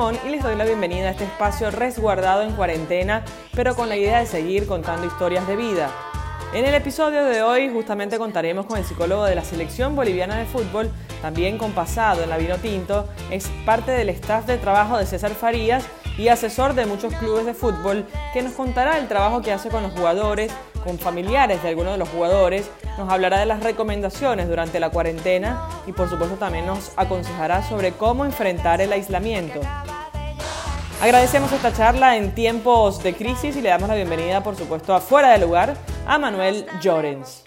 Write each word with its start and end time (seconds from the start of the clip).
Y 0.00 0.30
les 0.30 0.42
doy 0.42 0.56
la 0.56 0.64
bienvenida 0.64 1.08
a 1.08 1.10
este 1.10 1.24
espacio 1.24 1.70
resguardado 1.70 2.40
en 2.40 2.52
cuarentena, 2.52 3.22
pero 3.54 3.76
con 3.76 3.90
la 3.90 3.98
idea 3.98 4.20
de 4.20 4.24
seguir 4.24 4.66
contando 4.66 5.06
historias 5.06 5.46
de 5.46 5.56
vida. 5.56 5.90
En 6.54 6.64
el 6.64 6.74
episodio 6.74 7.22
de 7.22 7.42
hoy 7.42 7.68
justamente 7.68 8.16
contaremos 8.16 8.64
con 8.64 8.78
el 8.78 8.84
psicólogo 8.86 9.24
de 9.24 9.34
la 9.34 9.44
selección 9.44 9.94
boliviana 9.94 10.38
de 10.38 10.46
fútbol, 10.46 10.90
también 11.20 11.58
con 11.58 11.72
pasado 11.72 12.22
en 12.22 12.30
la 12.30 12.38
Vino 12.38 12.56
Tinto, 12.56 13.06
es 13.30 13.48
parte 13.66 13.92
del 13.92 14.08
staff 14.08 14.46
de 14.46 14.56
trabajo 14.56 14.96
de 14.96 15.04
César 15.04 15.32
Farías 15.32 15.84
y 16.18 16.28
asesor 16.28 16.74
de 16.74 16.86
muchos 16.86 17.14
clubes 17.14 17.46
de 17.46 17.54
fútbol, 17.54 18.06
que 18.32 18.42
nos 18.42 18.52
contará 18.52 18.98
el 18.98 19.08
trabajo 19.08 19.42
que 19.42 19.52
hace 19.52 19.68
con 19.68 19.82
los 19.82 19.92
jugadores, 19.92 20.52
con 20.84 20.98
familiares 20.98 21.62
de 21.62 21.68
algunos 21.68 21.92
de 21.92 21.98
los 21.98 22.08
jugadores, 22.08 22.70
nos 22.98 23.10
hablará 23.10 23.38
de 23.38 23.46
las 23.46 23.62
recomendaciones 23.62 24.48
durante 24.48 24.80
la 24.80 24.90
cuarentena 24.90 25.68
y 25.86 25.92
por 25.92 26.08
supuesto 26.08 26.36
también 26.36 26.66
nos 26.66 26.92
aconsejará 26.96 27.62
sobre 27.62 27.92
cómo 27.92 28.24
enfrentar 28.24 28.80
el 28.80 28.92
aislamiento. 28.92 29.60
Agradecemos 31.02 31.50
esta 31.52 31.72
charla 31.72 32.16
en 32.16 32.34
tiempos 32.34 33.02
de 33.02 33.14
crisis 33.14 33.56
y 33.56 33.62
le 33.62 33.70
damos 33.70 33.88
la 33.88 33.94
bienvenida, 33.94 34.42
por 34.42 34.56
supuesto, 34.56 34.94
a 34.94 35.00
Fuera 35.00 35.30
de 35.30 35.38
Lugar 35.38 35.74
a 36.06 36.18
Manuel 36.18 36.66
Llorens. 36.82 37.44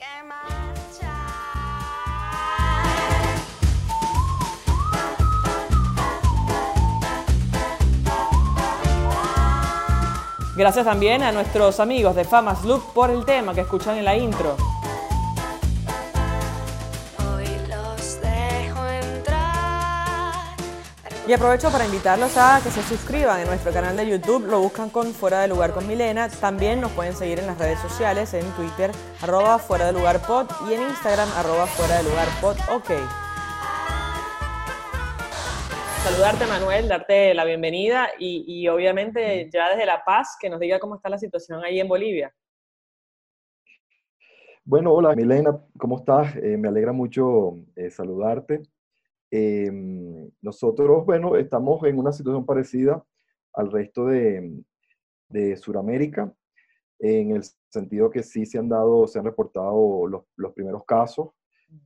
Gracias 10.56 10.86
también 10.86 11.24
a 11.24 11.32
nuestros 11.32 11.80
amigos 11.80 12.16
de 12.16 12.26
Famas 12.26 12.64
Look 12.64 12.94
por 12.94 13.10
el 13.10 13.26
tema 13.26 13.56
que 13.56 13.62
escuchan 13.62 13.98
en 13.98 14.06
la 14.06 14.16
intro. 14.16 14.56
Y 21.26 21.32
aprovecho 21.32 21.72
para 21.72 21.86
invitarlos 21.86 22.36
a 22.36 22.60
que 22.62 22.70
se 22.70 22.84
suscriban 22.84 23.40
en 23.40 23.48
nuestro 23.48 23.72
canal 23.72 23.96
de 23.96 24.08
YouTube, 24.08 24.46
lo 24.46 24.60
buscan 24.60 24.90
con 24.90 25.14
Fuera 25.14 25.40
de 25.40 25.48
Lugar 25.48 25.72
con 25.72 25.88
Milena. 25.88 26.28
También 26.28 26.82
nos 26.82 26.92
pueden 26.92 27.16
seguir 27.16 27.40
en 27.40 27.48
las 27.48 27.58
redes 27.58 27.80
sociales, 27.80 28.34
en 28.34 28.46
Twitter, 28.52 28.92
arroba 29.22 29.58
Fuera 29.58 29.86
de 29.86 29.94
Lugar 29.94 30.22
Pod 30.28 30.48
y 30.70 30.74
en 30.74 30.82
Instagram, 30.82 31.30
arroba 31.38 31.66
Fuera 31.66 31.98
de 31.98 32.04
Lugar 32.04 32.28
Pod, 32.42 32.58
ok. 32.70 33.23
Saludarte 36.04 36.46
Manuel, 36.46 36.90
darte 36.90 37.34
la 37.34 37.46
bienvenida 37.46 38.10
y, 38.20 38.44
y 38.46 38.68
obviamente 38.68 39.50
ya 39.50 39.70
desde 39.70 39.86
La 39.86 40.04
Paz 40.04 40.36
que 40.38 40.50
nos 40.50 40.60
diga 40.60 40.78
cómo 40.78 40.96
está 40.96 41.08
la 41.08 41.18
situación 41.18 41.64
ahí 41.64 41.80
en 41.80 41.88
Bolivia. 41.88 42.36
Bueno, 44.66 44.92
hola 44.92 45.16
Milena, 45.16 45.58
¿cómo 45.78 46.00
estás? 46.00 46.36
Eh, 46.36 46.58
me 46.58 46.68
alegra 46.68 46.92
mucho 46.92 47.58
eh, 47.78 47.90
saludarte. 47.90 48.64
Em, 49.32 50.30
nosotros, 50.42 51.06
bueno, 51.06 51.38
estamos 51.38 51.82
en 51.86 51.98
una 51.98 52.12
situación 52.12 52.46
parecida 52.46 53.02
al 53.54 53.72
resto 53.72 54.06
de, 54.08 54.62
de 55.30 55.56
Sudamérica, 55.56 56.34
en 57.00 57.32
el 57.32 57.44
sentido 57.70 58.10
que 58.10 58.24
sí 58.24 58.46
se 58.46 58.58
han 58.58 58.68
dado, 58.68 59.08
se 59.08 59.20
han 59.20 59.26
reportado 59.26 60.06
los, 60.06 60.24
los 60.36 60.52
primeros 60.52 60.84
casos. 60.86 61.30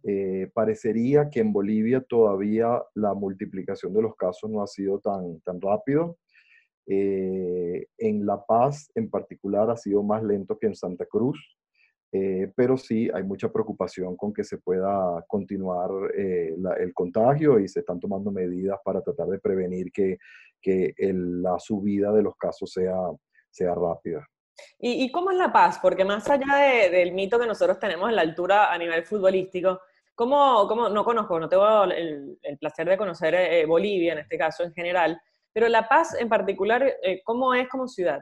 Eh, 0.04 0.50
parecería 0.54 1.30
que 1.30 1.40
en 1.40 1.54
Bolivia 1.54 2.02
todavía 2.02 2.82
la 2.94 3.14
multiplicación 3.14 3.94
de 3.94 4.02
los 4.02 4.16
casos 4.16 4.50
no 4.50 4.62
ha 4.62 4.68
sido 4.68 5.00
tan, 5.00 5.40
tan 5.42 5.60
rápido. 5.62 6.18
Eh, 6.88 7.86
en 7.98 8.26
La 8.26 8.46
Paz, 8.46 8.90
en 8.96 9.10
particular, 9.10 9.70
ha 9.70 9.76
sido 9.78 10.04
más 10.04 10.24
lento 10.24 10.58
que 10.58 10.68
en 10.68 10.76
Santa 10.76 11.06
Cruz. 11.06 11.38
Eh, 12.14 12.54
pero 12.56 12.78
sí 12.78 13.10
hay 13.14 13.24
mucha 13.24 13.52
preocupación 13.52 14.16
con 14.16 14.34
que 14.34 14.46
se 14.46 14.58
pueda 14.60 15.24
continuar 15.28 15.90
eh, 16.16 16.56
el 16.80 16.94
contagio 16.94 17.60
y 17.60 17.68
se 17.68 17.82
están 17.82 18.00
tomando 18.00 18.32
medidas 18.32 18.80
para 18.86 19.02
tratar 19.02 19.28
de 19.28 19.40
prevenir 19.40 19.92
que, 19.92 20.18
que 20.62 20.94
la 20.98 21.60
subida 21.60 22.14
de 22.14 22.24
los 22.24 22.36
casos 22.38 22.72
sea, 22.72 22.96
sea 23.52 23.76
rápida. 23.76 24.26
¿Y, 24.80 25.04
¿Y, 25.04 25.12
cómo 25.12 25.32
es 25.32 25.38
La 25.38 25.52
Paz? 25.52 25.80
Porque 25.82 26.06
más 26.06 26.30
allá 26.30 26.90
del 26.90 27.14
mito 27.14 27.40
que 27.40 27.48
nosotros 27.48 27.80
tenemos 27.80 28.10
en 28.10 28.16
la 28.16 28.22
altura 28.22 28.72
a 28.72 28.78
nivel 28.78 29.04
futbolístico, 29.04 29.82
¿cómo, 30.16 30.68
cómo 30.68 30.90
no 30.90 31.04
conozco, 31.04 31.40
no 31.40 31.50
tengo 31.50 31.84
el, 31.84 32.38
placer 32.60 32.90
de 32.90 32.98
conocer 32.98 33.36
eh, 33.36 33.66
Bolivia 33.66 34.14
en 34.14 34.20
este 34.20 34.38
caso 34.38 34.64
en 34.64 34.74
general, 34.74 35.20
pero 35.54 35.68
La 35.68 35.88
Paz 35.88 36.16
en 36.20 36.30
particular, 36.30 36.86
¿cómo 37.24 37.54
es 37.54 37.68
como 37.70 37.88
ciudad? 37.88 38.20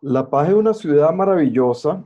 La 0.00 0.28
Paz 0.28 0.48
es 0.48 0.54
una 0.54 0.74
ciudad 0.74 1.12
maravillosa, 1.12 2.04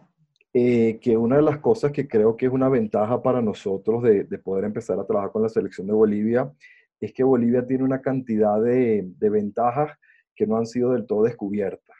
eh, 0.54 0.98
que 1.00 1.16
una 1.16 1.36
de 1.36 1.42
las 1.42 1.58
cosas 1.60 1.92
que 1.92 2.06
creo 2.06 2.36
que 2.36 2.44
es 2.44 2.52
una 2.52 2.68
ventaja 2.68 3.22
para 3.22 3.40
nosotros 3.40 4.02
de, 4.02 4.24
poder 4.38 4.64
empezar 4.64 4.98
a 4.98 5.06
trabajar 5.06 5.32
con 5.32 5.42
la 5.42 5.48
selección 5.48 5.86
de 5.86 5.94
Bolivia 5.94 6.52
es 7.00 7.14
que 7.14 7.24
Bolivia 7.24 7.66
tiene 7.66 7.84
una 7.84 8.02
cantidad 8.02 8.60
de, 8.60 9.10
ventajas 9.18 9.98
que 10.36 10.46
no 10.46 10.58
han 10.58 10.66
sido 10.66 10.92
del 10.92 11.06
todo 11.06 11.22
descubiertas. 11.22 11.91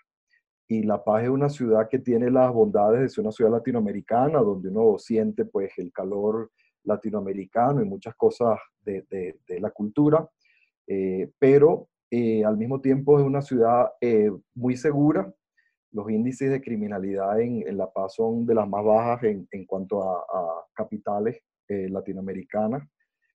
La 0.82 1.04
Paz 1.04 1.24
es 1.24 1.28
una 1.28 1.50
ciudad 1.50 1.88
que 1.90 1.98
tiene 1.98 2.30
las 2.30 2.52
bondades 2.52 3.00
de 3.00 3.08
ser 3.08 3.22
una 3.22 3.32
ciudad 3.32 3.50
latinoamericana, 3.50 4.38
donde 4.38 4.68
uno 4.70 4.98
siente 4.98 5.44
pues 5.44 5.72
el 5.76 5.92
calor 5.92 6.50
latinoamericano 6.84 7.82
y 7.82 7.84
muchas 7.84 8.14
cosas 8.16 8.58
de, 8.80 9.36
la 9.60 9.70
cultura, 9.70 10.26
eh, 10.86 11.30
pero 11.38 11.88
eh, 12.10 12.44
al 12.44 12.56
mismo 12.56 12.80
tiempo 12.80 13.18
es 13.18 13.26
una 13.26 13.42
ciudad 13.42 13.90
muy 14.54 14.76
segura, 14.76 15.32
los 15.92 16.10
índices 16.10 16.50
de 16.50 16.60
criminalidad 16.60 17.40
en, 17.40 17.76
La 17.76 17.90
Paz 17.90 18.14
son 18.14 18.46
de 18.46 18.54
las 18.54 18.68
más 18.68 18.84
bajas 18.84 19.22
en, 19.24 19.66
cuanto 19.66 20.02
a, 20.02 20.66
capitales 20.74 21.38
eh, 21.68 21.88
latinoamericanas. 21.88 22.82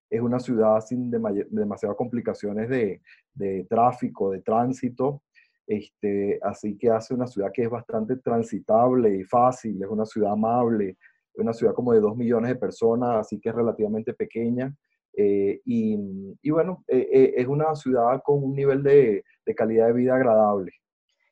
Es 0.10 0.22
una 0.22 0.40
ciudad 0.40 0.80
sin 0.82 1.12
demasiadas 1.12 1.98
complicaciones 1.98 2.70
de, 2.70 3.66
tráfico, 3.70 4.32
de 4.32 4.42
tránsito, 4.42 5.22
este, 5.68 6.40
así 6.42 6.78
que 6.78 6.90
hace 6.90 7.14
una 7.14 7.28
ciudad 7.28 7.52
que 7.54 7.64
es 7.64 7.70
bastante 7.70 8.16
transitable 8.18 9.16
y 9.18 9.24
fácil, 9.24 9.82
es 9.82 9.90
una 9.90 10.06
ciudad 10.06 10.32
amable, 10.32 10.98
una 11.36 11.54
ciudad 11.54 11.74
como 11.74 11.94
de 11.94 12.00
dos 12.00 12.16
millones 12.16 12.50
de 12.50 12.56
personas, 12.56 13.18
así 13.18 13.40
que 13.40 13.50
es 13.50 13.56
relativamente 13.56 14.14
pequeña. 14.14 14.74
Eh, 15.16 15.62
y, 15.66 16.50
bueno, 16.50 16.84
eh, 16.88 17.34
es 17.36 17.48
una 17.48 17.76
ciudad 17.76 18.22
con 18.24 18.44
un 18.44 18.56
nivel 18.56 18.82
de 18.82 19.24
calidad 19.56 19.88
de 19.88 19.94
vida 19.94 20.16
agradable. 20.16 20.72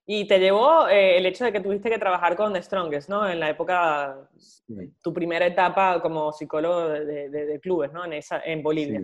Y 0.07 0.27
te 0.27 0.39
llevó 0.39 0.87
eh, 0.87 1.17
el 1.17 1.25
hecho 1.25 1.45
de 1.45 1.51
que 1.51 1.59
tuviste 1.59 1.89
que 1.89 1.97
trabajar 1.97 2.35
con 2.35 2.53
The 2.53 2.61
Strongest, 2.61 3.09
¿no? 3.09 3.27
En 3.27 3.39
la 3.39 3.49
época, 3.49 4.29
tu 5.01 5.11
primera 5.11 5.47
etapa 5.47 5.99
como 5.99 6.31
psicólogo 6.31 6.89
de, 6.89 7.59
clubes, 7.61 7.91
¿no? 7.91 8.05
En, 8.05 8.13
esa, 8.13 8.39
en 8.45 8.61
Bolivia. 8.61 9.01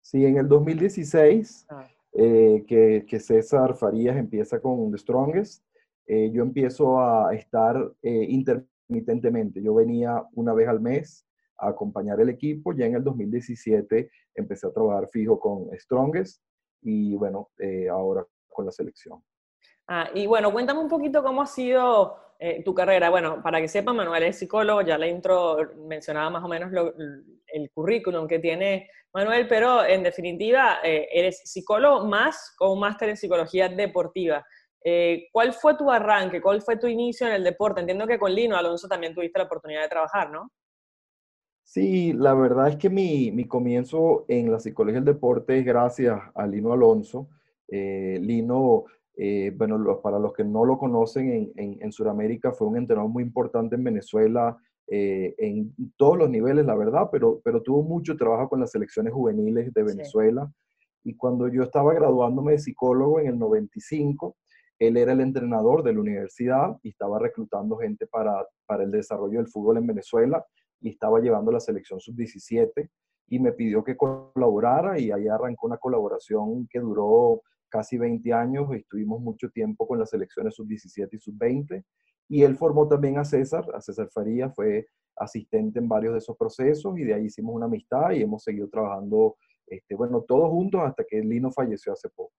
Sí, 0.00 0.24
en 0.26 0.38
el 0.38 0.48
2016, 0.48 1.66
ah. 1.70 1.86
Eh, 2.12 2.64
que, 2.66 3.06
que, 3.08 3.20
César 3.20 3.76
Farías 3.76 4.16
empieza 4.16 4.60
con 4.60 4.90
The 4.90 4.98
Strongest, 4.98 5.64
eh, 6.06 6.30
yo 6.32 6.42
empiezo 6.42 7.00
a 7.00 7.32
estar 7.34 7.92
intermitentemente. 8.02 9.62
Yo 9.62 9.74
venía 9.74 10.24
una 10.34 10.52
vez 10.52 10.68
al 10.68 10.80
mes 10.80 11.26
a 11.58 11.68
acompañar 11.68 12.20
el 12.20 12.28
equipo. 12.28 12.72
Ya 12.72 12.86
en 12.86 12.96
el 12.96 13.04
2017 13.04 14.10
empecé 14.34 14.66
a 14.66 14.72
trabajar 14.72 15.08
fijo 15.08 15.38
con 15.38 15.68
Strongest 15.78 16.42
y 16.82 17.14
bueno, 17.14 17.50
ahora 17.92 18.26
con 18.48 18.66
la 18.66 18.72
selección. 18.72 19.22
Ah, 19.86 20.08
y 20.14 20.26
bueno, 20.26 20.52
cuéntame 20.52 20.80
un 20.80 20.88
poquito 20.88 21.22
cómo 21.22 21.42
ha 21.42 21.46
sido 21.46 22.16
eh, 22.42 22.62
tu 22.64 22.74
carrera. 22.74 23.10
Bueno, 23.10 23.42
para 23.42 23.60
que 23.60 23.68
sepan, 23.68 23.96
Manuel 23.96 24.22
es 24.22 24.38
psicólogo, 24.38 24.80
ya 24.80 24.96
la 24.96 25.06
intro 25.06 25.58
mencionaba 25.86 26.30
más 26.30 26.42
o 26.42 26.48
menos 26.48 26.72
el 27.52 27.70
currículum 27.70 28.26
que 28.26 28.38
tiene 28.38 28.88
Manuel, 29.12 29.46
pero 29.46 29.84
en 29.84 30.02
definitiva, 30.02 30.78
eh, 30.82 31.06
eres 31.12 31.42
psicólogo 31.44 32.06
más 32.06 32.54
con 32.56 32.72
un 32.72 32.80
máster 32.80 33.10
en 33.10 33.18
psicología 33.18 33.68
deportiva. 33.68 34.42
Eh, 34.82 35.28
¿Cuál 35.32 35.52
fue 35.52 35.76
tu 35.76 35.90
arranque? 35.90 36.40
¿Cuál 36.40 36.62
fue 36.62 36.78
tu 36.78 36.86
inicio 36.86 37.26
en 37.26 37.34
el 37.34 37.44
deporte? 37.44 37.82
Entiendo 37.82 38.06
que 38.06 38.18
con 38.18 38.32
Lino 38.32 38.56
Alonso 38.56 38.88
también 38.88 39.14
tuviste 39.14 39.38
la 39.38 39.44
oportunidad 39.44 39.82
de 39.82 39.88
trabajar, 39.88 40.30
¿no? 40.30 40.50
Sí, 41.62 42.14
la 42.14 42.32
verdad 42.32 42.68
es 42.68 42.76
que 42.76 42.88
mi, 42.88 43.30
mi 43.32 43.46
comienzo 43.46 44.24
en 44.28 44.50
la 44.50 44.60
psicología 44.60 45.00
del 45.00 45.14
deporte 45.14 45.58
es 45.58 45.64
gracias 45.66 46.18
a 46.34 46.46
Lino 46.46 46.72
Alonso. 46.72 47.28
Lino 47.68 48.86
eh, 49.22 49.52
bueno, 49.54 50.00
para 50.00 50.18
los 50.18 50.32
que 50.32 50.44
no 50.44 50.64
lo 50.64 50.78
conocen, 50.78 51.52
en, 51.54 51.76
en, 51.78 51.92
Sudamérica 51.92 52.52
fue 52.52 52.68
un 52.68 52.78
entrenador 52.78 53.10
muy 53.10 53.22
importante 53.22 53.76
en 53.76 53.84
Venezuela, 53.84 54.56
eh, 54.86 55.34
en 55.36 55.74
todos 55.98 56.16
los 56.16 56.30
niveles, 56.30 56.64
la 56.64 56.74
verdad, 56.74 57.10
pero, 57.12 57.38
pero 57.44 57.60
tuvo 57.60 57.82
mucho 57.82 58.16
trabajo 58.16 58.48
con 58.48 58.60
las 58.60 58.70
selecciones 58.70 59.12
juveniles 59.12 59.74
de 59.74 59.82
Venezuela. 59.82 60.50
Y 61.04 61.16
cuando 61.16 61.48
yo 61.48 61.64
estaba 61.64 61.92
graduándome 61.92 62.52
de 62.52 62.60
psicólogo 62.60 63.20
en 63.20 63.26
el 63.26 63.38
95, 63.38 64.36
él 64.78 64.96
era 64.96 65.12
el 65.12 65.20
entrenador 65.20 65.82
de 65.82 65.92
la 65.92 66.00
universidad 66.00 66.78
y 66.82 66.88
estaba 66.88 67.18
reclutando 67.18 67.76
gente 67.76 68.06
para, 68.06 68.46
para 68.64 68.84
el 68.84 68.90
desarrollo 68.90 69.36
del 69.36 69.48
fútbol 69.48 69.76
en 69.76 69.86
Venezuela 69.86 70.42
y 70.80 70.88
estaba 70.88 71.20
llevando 71.20 71.52
la 71.52 71.60
selección 71.60 72.00
sub-17 72.00 72.88
y 73.28 73.38
me 73.38 73.52
pidió 73.52 73.84
que 73.84 73.98
colaborara 73.98 74.98
y 74.98 75.10
ahí 75.10 75.28
arrancó 75.28 75.66
una 75.66 75.76
colaboración 75.76 76.66
que 76.68 76.80
duró 76.80 77.42
casi 77.70 77.96
20 77.96 78.32
años, 78.32 78.66
estuvimos 78.74 79.20
mucho 79.20 79.48
tiempo 79.50 79.86
con 79.86 79.98
las 79.98 80.10
selecciones 80.10 80.54
sub-17 80.54 81.08
y 81.12 81.18
sub-20, 81.18 81.84
y 82.28 82.42
él 82.42 82.56
formó 82.56 82.86
también 82.86 83.18
a 83.18 83.24
César, 83.24 83.64
a 83.74 83.80
César 83.80 84.08
Faría, 84.12 84.50
fue 84.50 84.86
asistente 85.16 85.78
en 85.78 85.88
varios 85.88 86.12
de 86.12 86.18
esos 86.18 86.36
procesos, 86.36 86.98
y 86.98 87.04
de 87.04 87.14
ahí 87.14 87.24
hicimos 87.26 87.54
una 87.54 87.66
amistad 87.66 88.10
y 88.12 88.22
hemos 88.22 88.42
seguido 88.42 88.68
trabajando 88.68 89.36
Este, 89.66 89.94
bueno, 89.94 90.22
todos 90.26 90.50
juntos 90.50 90.80
hasta 90.84 91.04
que 91.04 91.20
Lino 91.20 91.52
falleció 91.52 91.92
hace 91.92 92.08
poco. 92.08 92.32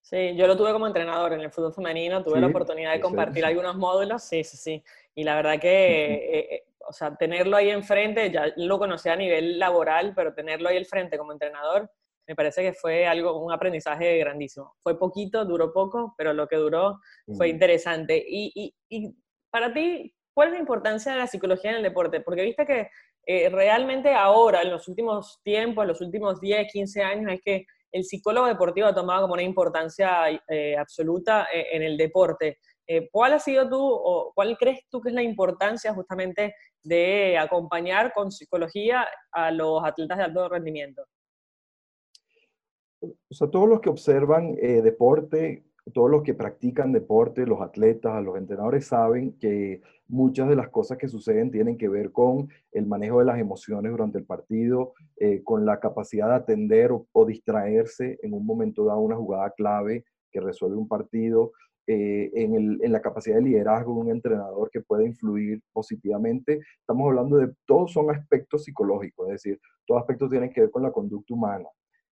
Sí, 0.00 0.34
yo 0.36 0.46
lo 0.46 0.56
tuve 0.56 0.72
como 0.72 0.86
entrenador 0.86 1.34
en 1.34 1.40
el 1.40 1.50
fútbol 1.50 1.74
femenino, 1.74 2.24
tuve 2.24 2.40
la 2.40 2.46
oportunidad 2.46 2.94
de 2.94 3.00
compartir 3.00 3.44
algunos 3.44 3.76
módulos, 3.76 4.22
sí, 4.22 4.42
sí, 4.42 4.56
sí. 4.56 4.82
Y 5.14 5.22
la 5.22 5.36
verdad 5.36 5.60
que, 5.60 6.14
eh, 6.14 6.54
eh, 6.54 6.64
o 6.88 6.94
sea, 6.94 7.14
tenerlo 7.14 7.58
ahí 7.58 7.68
enfrente, 7.68 8.30
ya 8.30 8.46
lo 8.56 8.78
conocía 8.78 9.12
a 9.12 9.16
nivel 9.16 9.58
laboral, 9.58 10.14
pero 10.16 10.32
tenerlo 10.32 10.70
ahí 10.70 10.78
al 10.78 10.86
frente 10.86 11.18
como 11.18 11.32
entrenador, 11.32 11.90
me 12.28 12.36
parece 12.36 12.62
que 12.62 12.74
fue 12.74 13.06
algo, 13.06 13.42
un 13.42 13.50
aprendizaje 13.50 14.18
grandísimo. 14.18 14.76
Fue 14.82 14.98
poquito, 14.98 15.46
duró 15.46 15.72
poco, 15.72 16.14
pero 16.18 16.34
lo 16.34 16.46
que 16.46 16.56
duró 16.56 17.00
fue 17.38 17.48
interesante. 17.48 18.22
Y, 18.28 18.52
y, 18.54 18.74
y, 18.90 19.16
para 19.50 19.72
ti, 19.72 20.14
¿cuál 20.34 20.48
es 20.48 20.54
la 20.54 20.60
importancia 20.60 21.12
de 21.12 21.18
la 21.18 21.26
psicología 21.26 21.70
en 21.70 21.78
el 21.78 21.82
deporte? 21.82 22.20
Porque 22.20 22.42
viste 22.42 22.66
que 22.66 22.90
eh, 23.26 23.48
realmente 23.48 24.12
ahora, 24.12 24.60
en 24.60 24.70
los 24.70 24.88
últimos 24.88 25.40
tiempos, 25.42 25.82
en 25.82 25.88
los 25.88 26.02
últimos 26.02 26.38
10, 26.38 26.70
15 26.70 27.02
años, 27.02 27.32
es 27.32 27.40
que 27.42 27.64
el 27.92 28.04
psicólogo 28.04 28.46
deportivo 28.46 28.88
ha 28.88 28.94
tomado 28.94 29.22
como 29.22 29.32
una 29.32 29.42
importancia 29.42 30.28
eh, 30.48 30.76
absoluta 30.76 31.48
eh, 31.50 31.68
en 31.72 31.82
el 31.82 31.96
deporte. 31.96 32.58
¿Cuál 33.12 33.34
ha 33.34 33.38
sido 33.38 33.68
tú 33.68 33.78
o 33.78 34.32
cuál 34.34 34.56
crees 34.56 34.80
tú 34.88 35.02
que 35.02 35.10
es 35.10 35.14
la 35.14 35.22
importancia 35.22 35.92
justamente 35.92 36.54
de 36.82 37.36
acompañar 37.36 38.14
con 38.14 38.32
psicología 38.32 39.06
a 39.30 39.50
los 39.50 39.84
atletas 39.84 40.16
de 40.16 40.24
alto 40.24 40.48
rendimiento? 40.48 41.04
O 43.00 43.34
sea, 43.34 43.48
todos 43.48 43.68
los 43.68 43.80
que 43.80 43.90
observan 43.90 44.54
deporte 44.54 45.64
todos 45.92 46.10
los 46.10 46.22
que 46.22 46.34
practican 46.34 46.92
deporte, 46.92 47.46
los 47.46 47.60
atletas, 47.60 48.22
los 48.22 48.36
entrenadores 48.36 48.86
saben 48.86 49.32
que 49.38 49.80
muchas 50.06 50.48
de 50.48 50.56
las 50.56 50.68
cosas 50.68 50.98
que 50.98 51.08
suceden 51.08 51.50
tienen 51.50 51.76
que 51.76 51.88
ver 51.88 52.12
con 52.12 52.48
el 52.72 52.86
manejo 52.86 53.18
de 53.18 53.26
las 53.26 53.38
emociones 53.38 53.92
durante 53.92 54.18
el 54.18 54.24
partido, 54.24 54.94
eh, 55.16 55.42
con 55.42 55.64
la 55.64 55.80
capacidad 55.80 56.28
de 56.28 56.34
atender 56.34 56.90
o, 56.92 57.26
distraerse 57.26 58.18
en 58.22 58.32
un 58.32 58.46
momento 58.46 58.84
dado 58.84 59.00
una 59.00 59.16
jugada 59.16 59.50
clave 59.50 60.04
que 60.30 60.40
resuelve 60.40 60.76
un 60.76 60.88
partido, 60.88 61.52
eh, 61.86 62.30
en, 62.34 62.78
en, 62.82 62.92
la 62.92 63.00
capacidad 63.00 63.36
de 63.36 63.42
liderazgo 63.42 63.94
de 63.94 64.00
un 64.00 64.10
entrenador 64.10 64.70
que 64.70 64.82
puede 64.82 65.06
influir 65.06 65.62
positivamente. 65.72 66.60
Estamos 66.80 67.08
hablando 67.08 67.38
de, 67.38 67.50
todos 67.66 67.92
son 67.92 68.10
aspectos 68.10 68.64
psicológicos, 68.64 69.26
es 69.28 69.32
decir, 69.32 69.60
todos 69.86 70.02
aspectos 70.02 70.28
tienen 70.28 70.50
que 70.50 70.60
ver 70.62 70.70
con 70.70 70.82
la 70.82 70.92
conducta 70.92 71.32
humana. 71.32 71.66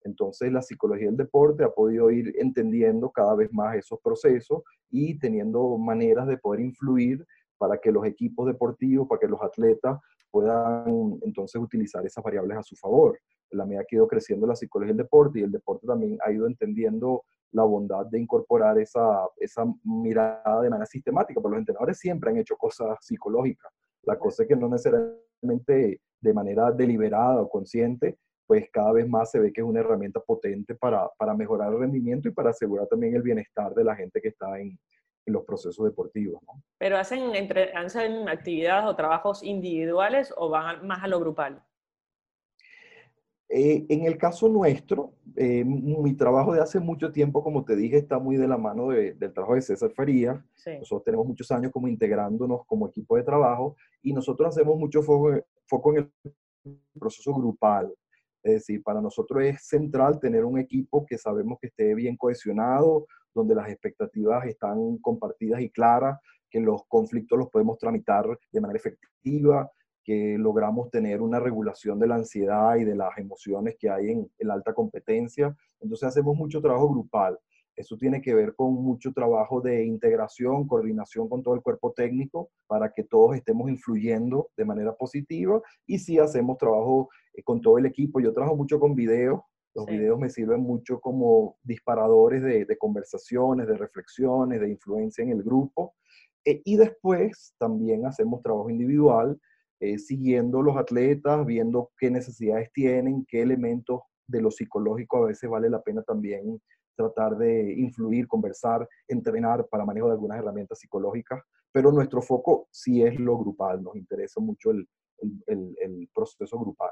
Entonces 0.03 0.51
la 0.51 0.62
psicología 0.62 1.07
del 1.07 1.18
deporte 1.18 1.63
ha 1.63 1.69
podido 1.69 2.09
ir 2.12 2.33
entendiendo 2.38 3.09
cada 3.12 3.36
vez 3.36 3.51
más 3.51 3.75
esos 3.75 4.00
procesos 4.01 4.63
y 4.89 5.18
teniendo 5.19 5.77
maneras 5.77 6.27
de 6.27 6.38
poder 6.38 6.62
influir 6.62 7.25
para 7.57 7.77
que 7.77 7.92
los 7.92 8.06
equipos 8.06 8.48
deportivos, 8.48 9.07
para 9.07 9.19
que 9.19 9.27
los 9.27 9.42
atletas 9.42 10.00
puedan 10.31 11.19
entonces 11.21 11.62
utilizar 11.62 12.06
esas 12.06 12.24
variables 12.24 12.57
a 12.57 12.63
su 12.63 12.75
favor. 12.75 13.19
En 13.51 13.57
la 13.57 13.65
medida 13.65 13.83
que 13.88 13.95
ha 13.95 14.00
ido 14.00 14.07
creciendo 14.07 14.48
la 14.48 14.56
psicología 14.56 14.94
del 14.94 15.03
deporte 15.03 15.39
y 15.39 15.44
el 15.44 15.51
deporte 15.51 15.86
también 15.86 16.18
ha 16.25 16.31
ido 16.31 16.47
entendiendo 16.47 17.24
la 17.51 17.63
bondad 17.63 18.06
de 18.06 18.19
incorporar 18.19 18.80
esa, 18.80 19.27
esa 19.38 19.65
mirada 19.83 20.62
de 20.62 20.69
manera 20.69 20.86
sistemática, 20.86 21.42
porque 21.42 21.56
los 21.56 21.59
entrenadores 21.59 22.00
siempre 22.00 22.31
han 22.31 22.38
hecho 22.38 22.56
cosas 22.56 22.97
psicológicas. 23.01 23.71
La 24.04 24.18
cosa 24.18 24.44
es 24.44 24.50
que 24.50 24.56
no 24.56 24.69
necesariamente 24.69 26.01
de 26.21 26.33
manera 26.33 26.71
deliberada 26.71 27.42
o 27.42 27.50
consciente, 27.50 28.18
pues 28.51 28.69
cada 28.69 28.92
vez 28.92 29.07
más 29.07 29.31
se 29.31 29.39
ve 29.39 29.53
que 29.53 29.62
es 29.62 29.65
una 29.65 29.80
herramienta 29.80 30.19
potente 30.19 30.75
para, 30.75 31.09
mejorar 31.38 31.71
el 31.71 31.80
rendimiento 31.80 32.27
y 32.27 32.33
para 32.33 32.50
asegurar 32.50 32.86
también 32.86 33.15
el 33.15 33.21
bienestar 33.21 33.74
de 33.74 33.86
la 33.86 33.95
gente 33.95 34.19
que 34.19 34.27
está 34.27 34.59
en, 34.59 34.77
los 35.27 35.45
procesos 35.45 35.86
deportivos. 35.86 36.42
¿Pero 36.77 36.98
hacen, 36.98 37.33
entre, 37.33 37.71
hacen 37.71 38.27
actividades 38.27 38.83
o 38.89 38.95
trabajos 38.98 39.42
individuales 39.42 40.33
o 40.36 40.50
van 40.50 40.86
más 40.86 41.01
a 41.01 41.07
lo 41.07 41.21
grupal? 41.21 41.63
Eh, 43.48 43.86
en 43.88 44.03
el 44.03 44.18
caso 44.18 44.50
nuestro, 44.50 45.13
eh, 45.38 45.63
mi 45.63 46.13
trabajo 46.18 46.54
de 46.54 46.59
hace 46.59 46.81
mucho 46.81 47.09
tiempo, 47.09 47.42
como 47.42 47.63
te 47.63 47.77
dije, 47.77 47.95
está 47.95 48.19
muy 48.19 48.36
de 48.36 48.50
la 48.50 48.57
mano 48.57 48.89
del 48.89 49.31
trabajo 49.33 49.56
de 49.56 49.62
César 49.62 49.94
Faría. 49.94 50.44
Nosotros 50.65 51.06
tenemos 51.06 51.25
muchos 51.25 51.50
años 51.51 51.71
como 51.71 51.88
integrándonos 51.88 52.65
como 52.65 52.89
equipo 52.89 53.15
de 53.15 53.24
trabajo 53.24 53.77
y 54.01 54.12
nosotros 54.12 54.50
hacemos 54.50 54.77
mucho 54.77 55.01
foco, 55.01 55.39
foco 55.68 55.92
en 55.92 56.12
el 56.65 56.80
proceso 57.00 57.33
grupal. 57.33 57.94
Es 58.44 58.54
decir, 58.54 58.82
para 58.84 59.02
nosotros 59.02 59.44
es 59.44 59.64
central 59.66 60.20
tener 60.20 60.46
un 60.46 60.60
equipo 60.60 61.06
que 61.06 61.18
sabemos 61.18 61.60
que 61.60 61.68
esté 61.68 61.94
bien 61.94 62.18
cohesionado, 62.18 63.06
donde 63.34 63.56
las 63.56 63.70
expectativas 63.70 64.46
están 64.46 64.98
compartidas 64.98 65.62
y 65.62 65.70
claras, 65.70 66.20
que 66.50 66.60
los 66.60 66.84
conflictos 66.88 67.40
los 67.40 67.50
podemos 67.50 67.78
tramitar 67.78 68.26
de 68.52 68.62
manera 68.62 68.78
efectiva, 68.78 69.72
que 70.04 70.38
logramos 70.38 70.90
tener 70.90 71.22
una 71.22 71.40
regulación 71.40 72.00
de 72.00 72.08
la 72.08 72.16
ansiedad 72.16 72.76
y 72.76 72.84
de 72.84 72.96
las 72.96 73.18
emociones 73.18 73.76
que 73.80 73.90
hay 73.90 74.12
en, 74.12 74.32
la 74.40 74.56
alta 74.56 74.74
competencia. 74.74 75.56
Entonces 75.80 76.08
hacemos 76.08 76.36
mucho 76.36 76.62
trabajo 76.62 76.90
grupal. 76.90 77.40
Eso 77.75 77.97
tiene 77.97 78.21
que 78.21 78.33
ver 78.33 78.53
con 78.56 78.73
mucho 78.73 79.13
trabajo 79.13 79.62
de 79.62 79.85
integración, 79.85 80.68
coordinación 80.68 81.29
con 81.29 81.41
todo 81.41 81.56
el 81.56 81.62
cuerpo 81.62 81.94
técnico 81.94 82.50
para 82.68 82.91
que 82.91 83.03
todos 83.03 83.35
estemos 83.35 83.69
influyendo 83.69 84.50
de 84.57 84.65
manera 84.65 84.94
positiva 84.94 85.62
y 85.85 86.00
sí 86.00 86.19
hacemos 86.19 86.57
trabajo 86.57 87.09
eh, 87.33 87.44
con 87.44 87.62
todo 87.62 87.77
el 87.77 87.85
equipo. 87.85 88.19
Yo 88.19 88.33
trabajo 88.33 88.56
mucho 88.56 88.79
con 88.79 88.94
videos. 88.94 89.39
Los 89.73 89.85
videos 89.85 90.19
me 90.19 90.29
sirven 90.29 90.59
mucho 90.62 91.00
como 91.00 91.56
disparadores 91.63 92.44
de, 92.44 92.77
conversaciones, 92.77 93.68
de 93.68 93.77
reflexiones, 93.77 94.59
de 94.59 94.69
influencia 94.69 95.23
en 95.23 95.29
el 95.29 95.44
grupo. 95.44 95.95
Eh, 96.44 96.62
y 96.65 96.75
después 96.75 97.56
también 97.57 98.06
hacemos 98.06 98.41
trabajo 98.41 98.69
individual, 98.69 99.39
eh, 99.79 99.97
siguiendo 99.97 100.62
los 100.62 100.75
atletas, 100.75 101.45
viendo 101.45 101.89
qué 101.97 102.12
necesidades 102.12 102.69
tienen, 102.73 103.25
qué 103.25 103.44
elementos 103.44 104.01
de 104.27 104.41
lo 104.41 104.51
psicológico 104.51 105.18
a 105.18 105.27
veces 105.27 105.50
vale 105.50 105.69
la 105.69 105.81
pena 105.81 106.03
también 106.03 106.62
tratar 107.01 107.38
de 107.38 107.74
influir, 107.74 108.27
conversar, 108.27 108.88
entrenar 109.07 109.68
para 109.68 109.86
manejo 109.86 110.07
de 110.07 110.13
algunas 110.13 110.39
herramientas 110.39 110.80
psicológicas, 110.80 111.42
pero 111.71 111.92
nuestro 111.92 112.21
foco 112.21 112.68
sí 112.71 113.01
es 113.03 113.19
lo 113.19 113.38
grupal, 113.38 113.81
nos 113.81 113.95
interesa 113.95 114.39
mucho 114.39 114.71
el, 114.71 114.88
proceso 116.13 116.59
grupal. 116.59 116.92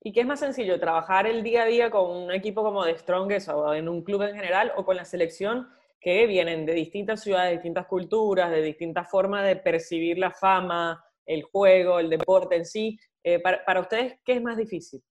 ¿Y 0.00 0.12
qué 0.12 0.20
es 0.20 0.26
más 0.26 0.40
sencillo, 0.40 0.78
trabajar 0.80 1.26
el 1.26 1.42
día 1.42 1.64
a 1.64 1.66
día 1.66 1.90
con 1.90 2.10
un 2.10 2.32
equipo 2.32 2.62
como 2.62 2.84
de 2.84 2.96
Strongest 2.96 3.48
o 3.48 3.74
en 3.74 3.88
un 3.88 4.02
club 4.02 4.22
en 4.22 4.34
general 4.34 4.72
o 4.76 4.84
con 4.84 4.96
la 4.96 5.04
selección 5.04 5.68
que 6.00 6.26
vienen 6.26 6.64
de 6.64 6.72
distintas 6.72 7.22
ciudades, 7.22 7.50
de 7.50 7.56
distintas 7.56 7.86
culturas, 7.86 8.50
de 8.50 8.62
distintas 8.62 9.10
formas 9.10 9.44
de 9.44 9.56
percibir 9.56 10.18
la 10.18 10.30
fama, 10.30 11.04
el 11.26 11.42
juego, 11.42 11.98
el 11.98 12.10
deporte 12.10 12.56
en 12.56 12.64
sí? 12.64 12.98
Eh, 13.22 13.40
para, 13.40 13.64
para 13.64 13.80
ustedes, 13.80 14.18
¿qué 14.24 14.34
es 14.34 14.42
más 14.42 14.56
difícil? 14.56 15.02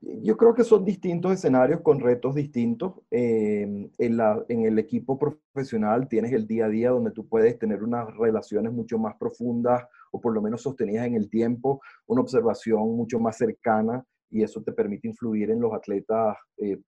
Yo 0.00 0.36
creo 0.36 0.54
que 0.54 0.62
son 0.62 0.84
distintos 0.84 1.32
escenarios 1.32 1.80
con 1.80 1.98
retos 1.98 2.34
distintos. 2.36 2.94
Em, 3.10 3.90
en, 3.98 4.16
la, 4.16 4.44
en, 4.48 4.64
el 4.64 4.78
equipo 4.78 5.18
profesional 5.18 6.08
tienes 6.08 6.32
el 6.32 6.46
día 6.46 6.66
a 6.66 6.68
día 6.68 6.90
donde 6.90 7.10
tú 7.10 7.26
puedes 7.28 7.58
tener 7.58 7.82
unas 7.82 8.16
relaciones 8.16 8.72
mucho 8.72 8.96
más 8.98 9.16
profundas 9.16 9.84
o 10.12 10.20
por 10.20 10.32
lo 10.34 10.40
menos 10.40 10.62
sostenidas 10.62 11.06
en 11.06 11.14
el 11.14 11.28
tiempo, 11.28 11.80
una 12.06 12.20
observación 12.20 12.96
mucho 12.96 13.18
más 13.18 13.36
cercana 13.38 14.04
y 14.30 14.42
eso 14.42 14.62
te 14.62 14.72
permite 14.72 15.08
influir 15.08 15.50
en 15.50 15.60
los 15.60 15.72
atletas 15.74 16.36
eh, 16.58 16.78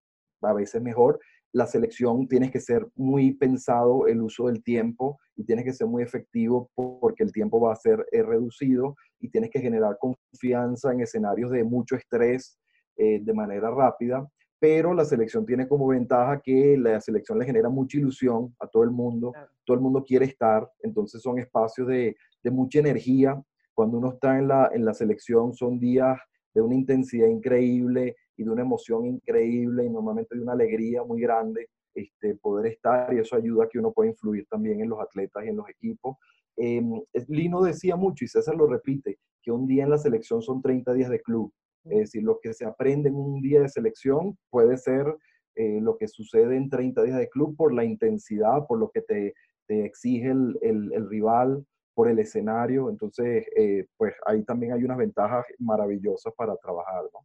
a 0.43 0.52
veces 0.52 0.81
mejor. 0.81 1.19
La 1.52 1.67
selección 1.67 2.29
tienes 2.29 2.52
que 2.52 2.61
ser 2.61 2.87
muy 2.95 3.33
pensado 3.33 4.07
el 4.07 4.23
uso 4.23 4.47
del 4.47 4.62
tiempo 4.62 5.19
y 5.35 5.45
tienes 5.45 5.64
que 5.64 5.73
ser 5.73 5.88
muy 5.88 6.05
efectivo 6.05 6.71
porque 6.76 7.25
el 7.25 7.33
tiempo 7.33 7.61
va 7.61 7.73
a 7.73 7.76
ser 7.76 8.07
eh, 8.12 8.23
reducido 8.23 8.95
y 9.19 9.31
tienes 9.31 9.50
que 9.50 9.61
generar 9.61 9.99
confianza 9.99 10.93
en 10.93 11.00
escenarios 11.00 11.50
de 11.50 11.64
mucho 11.64 11.97
estrés 11.97 12.60
eh, 13.02 13.19
de 13.23 13.33
manera 13.33 13.71
rápida, 13.71 14.28
pero 14.59 14.92
la 14.92 15.07
selección 15.07 15.47
tiene 15.47 15.66
como 15.66 15.87
ventaja 15.87 16.38
que 16.42 16.76
la 16.76 17.00
selección 17.00 17.38
le 17.38 17.47
genera 17.47 17.71
mucha 17.71 17.97
ilusión 17.97 18.54
a 18.59 18.66
todo 18.66 18.83
el 18.83 18.90
mundo, 18.90 19.33
todo 19.64 19.75
el 19.75 19.80
mundo 19.83 20.04
quiere 20.04 20.26
estar, 20.26 20.71
entonces 20.83 21.23
son 21.23 21.38
espacios 21.38 21.88
de, 21.88 22.14
de, 22.42 22.50
mucha 22.50 22.78
energía. 22.78 23.42
Cuando 23.73 23.97
uno 23.97 24.11
está 24.11 24.38
en 24.38 24.49
la, 24.49 24.71
en 24.75 24.85
la 24.85 24.92
selección 24.92 25.54
son 25.54 25.80
días 25.80 26.21
de 26.52 26.61
una 26.61 26.75
intensidad 26.75 27.28
increíble 27.28 28.16
y 28.37 28.45
de 28.45 28.50
una 28.50 28.61
emoción 28.61 29.07
increíble 29.07 29.87
y 29.87 29.88
normalmente 29.88 30.37
de 30.37 30.42
una 30.42 30.52
alegría 30.52 31.02
muy 31.02 31.23
grande 31.23 31.71
este, 31.95 32.35
poder 32.35 32.73
estar 32.73 33.14
y 33.14 33.19
eso 33.19 33.35
ayuda 33.35 33.64
a 33.64 33.69
que 33.69 33.78
uno 33.78 33.92
pueda 33.92 34.11
influir 34.11 34.47
también 34.50 34.83
en 34.83 34.90
los 34.90 35.00
atletas 35.00 35.42
y 35.47 35.49
en 35.49 35.57
los 35.57 35.71
equipos. 35.71 36.19
Eh, 36.59 36.83
Lino 37.28 37.62
decía 37.62 37.97
mucho 37.97 38.26
y 38.26 38.28
César 38.28 38.57
lo 38.57 38.66
repite, 38.66 39.19
que 39.42 39.50
un 39.50 39.66
día 39.66 39.85
en 39.85 39.90
la 39.90 39.97
selección 39.97 40.42
son 40.42 40.61
30 40.61 40.92
días 40.92 41.09
de 41.09 41.23
club. 41.23 41.50
Es 41.85 41.99
decir, 41.99 42.23
lo 42.23 42.39
que 42.41 42.53
se 42.53 42.65
aprende 42.65 43.09
en 43.09 43.17
un 43.17 43.41
día 43.41 43.61
de 43.61 43.69
selección 43.69 44.37
puede 44.51 44.77
ser 44.77 45.07
eh, 45.55 45.79
lo 45.81 45.97
que 45.97 46.09
sucede 46.09 46.57
en 46.57 46.69
30 46.69 47.03
días 47.03 47.19
de 47.19 47.29
club 47.29 47.57
por 47.57 47.73
la 47.73 47.85
intensidad, 47.85 48.67
por 48.67 48.79
lo 48.79 48.91
que 48.91 49.03
te, 49.03 49.35
te 49.67 49.85
exige 49.85 50.31
el, 50.31 50.59
el, 50.63 51.09
rival, 51.09 51.65
por 51.95 52.09
el 52.09 52.19
escenario. 52.19 52.89
Entonces, 52.91 53.47
eh, 53.57 53.87
pues 53.97 54.15
ahí 54.27 54.45
también 54.45 54.73
hay 54.73 54.85
unas 54.85 54.99
ventajas 54.99 55.45
maravillosas 55.59 56.33
para 56.37 56.57
trabajar. 56.57 57.05
¿no? 57.13 57.21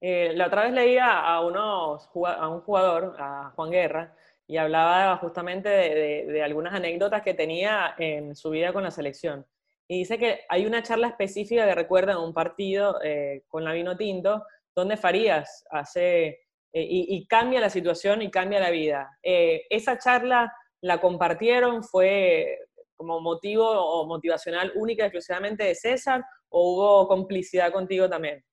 Eh, 0.00 0.32
la 0.34 0.46
otra 0.46 0.64
vez 0.64 0.72
leía 0.72 1.20
a, 1.20 1.44
unos, 1.44 2.10
a 2.26 2.48
un 2.48 2.60
jugador, 2.60 3.16
a 3.18 3.52
Juan 3.54 3.70
Guerra, 3.70 4.14
y 4.46 4.56
hablaba 4.56 5.16
justamente 5.18 5.68
de, 5.68 5.94
de, 5.94 6.32
de 6.32 6.42
algunas 6.42 6.74
anécdotas 6.74 7.22
que 7.22 7.34
tenía 7.34 7.94
en 7.98 8.34
su 8.34 8.50
vida 8.50 8.72
con 8.72 8.82
la 8.82 8.90
selección 8.90 9.46
y 9.90 9.98
dice 9.98 10.18
que 10.18 10.42
hay 10.48 10.66
una 10.66 10.84
charla 10.84 11.08
específica 11.08 11.66
que 11.66 11.74
recuerda 11.74 12.12
en 12.12 12.18
un 12.18 12.32
partido 12.32 13.02
eh, 13.02 13.42
con 13.48 13.64
la 13.64 13.72
Vino 13.72 13.96
Tinto, 13.96 14.46
¿dónde 14.72 14.96
Farías 14.96 15.64
hace, 15.68 16.26
eh, 16.72 16.86
y, 16.88 17.26
cambia 17.26 17.60
la 17.60 17.70
situación 17.70 18.22
y 18.22 18.30
cambia 18.30 18.60
la 18.60 18.70
vida? 18.70 19.18
Eh, 19.20 19.62
¿Esa 19.68 19.98
charla 19.98 20.54
la 20.80 21.00
compartieron? 21.00 21.82
¿Fue 21.82 22.56
como 22.94 23.20
motivo 23.20 23.68
o 23.68 24.06
motivacional 24.06 24.70
única 24.76 25.06
exclusivamente 25.06 25.64
de 25.64 25.74
César 25.74 26.24
o 26.50 26.72
hubo 26.72 27.08
complicidad 27.08 27.72
contigo 27.72 28.08
también? 28.08 28.44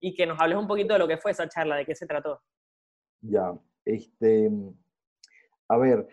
Y 0.00 0.14
que 0.14 0.24
nos 0.24 0.40
hables 0.40 0.56
un 0.56 0.68
poquito 0.68 0.92
de 0.92 1.00
lo 1.00 1.08
que 1.08 1.18
fue 1.18 1.32
esa 1.32 1.48
charla, 1.48 1.74
de 1.74 1.84
qué 1.84 1.96
se 1.96 2.06
trató. 2.06 2.40
Ya, 3.22 3.52
este, 3.84 4.48
a 5.66 5.78
ver, 5.78 6.06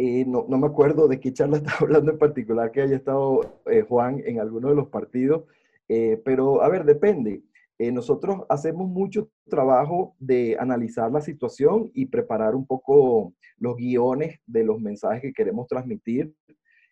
eh, 0.00 0.24
no, 0.24 0.46
no, 0.48 0.58
me 0.58 0.68
acuerdo 0.68 1.08
de 1.08 1.18
qué 1.18 1.32
charla 1.32 1.56
estaba 1.56 1.78
hablando 1.80 2.12
en 2.12 2.18
particular 2.18 2.70
que 2.70 2.82
haya 2.82 2.94
estado 2.94 3.60
eh, 3.66 3.82
Juan 3.82 4.22
en 4.24 4.38
alguno 4.38 4.68
de 4.68 4.76
los 4.76 4.86
partidos, 4.88 5.42
eh, 5.88 6.22
pero 6.24 6.62
a 6.62 6.68
ver, 6.68 6.84
depende. 6.84 7.42
nosotros 7.78 8.44
hacemos 8.48 8.88
mucho 8.88 9.28
trabajo 9.48 10.14
de 10.20 10.56
analizar 10.60 11.10
la 11.10 11.20
situación 11.20 11.90
y 11.94 12.06
preparar 12.06 12.54
un 12.54 12.64
poco 12.64 13.34
los 13.58 13.76
guiones 13.76 14.38
de 14.46 14.62
los 14.62 14.80
mensajes 14.80 15.20
que 15.20 15.32
queremos 15.32 15.66
transmitir 15.66 16.32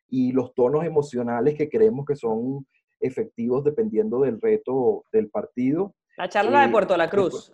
y 0.08 0.32
los 0.32 0.52
tonos 0.54 0.84
emocionales 0.84 1.54
que 1.54 1.68
creemos 1.68 2.06
que 2.06 2.16
son 2.16 2.66
efectivos 2.98 3.62
dependiendo 3.62 4.20
del 4.22 4.40
reto 4.40 5.04
del 5.12 5.28
partido. 5.28 5.94
La 6.16 6.28
charla 6.28 6.66
de 6.66 6.72
Puerto 6.72 6.96
La 6.96 7.08
Cruz 7.08 7.52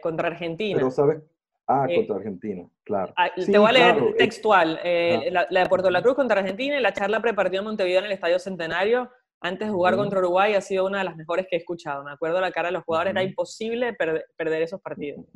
contra 0.00 0.28
Argentina. 0.28 0.78
Pero 0.78 0.90
sabes, 0.90 1.22
Ah, 1.70 1.86
eh, 1.86 1.96
contra 1.96 2.16
Argentina, 2.16 2.66
claro. 2.82 3.12
Ah, 3.14 3.30
te 3.34 3.58
voy 3.58 3.68
a 3.68 3.72
leer 3.72 4.14
textual. 4.16 4.80
Eh, 4.82 5.28
la, 5.30 5.44
de 5.44 5.68
Puerto 5.68 5.90
La 5.90 6.00
Cruz 6.00 6.14
contra 6.14 6.40
Argentina 6.40 6.78
y 6.78 6.82
la 6.82 6.94
charla 6.94 7.20
prepartida 7.20 7.58
en 7.58 7.66
Montevideo 7.66 7.98
en 7.98 8.06
el 8.06 8.12
Estadio 8.12 8.38
Centenario 8.38 9.10
antes 9.40 9.68
de 9.68 9.72
jugar 9.74 9.96
contra 9.96 10.18
Uruguay 10.18 10.54
ha 10.54 10.62
sido 10.62 10.86
una 10.86 10.98
de 10.98 11.04
las 11.04 11.16
mejores 11.16 11.46
que 11.48 11.56
he 11.56 11.58
escuchado. 11.58 12.02
Me 12.04 12.10
acuerdo 12.10 12.40
la 12.40 12.50
cara 12.50 12.68
de 12.68 12.72
los 12.72 12.84
jugadores, 12.84 13.12
era 13.12 13.22
imposible 13.22 13.92
perder 13.92 14.62
esos 14.62 14.80
partidos. 14.80 15.26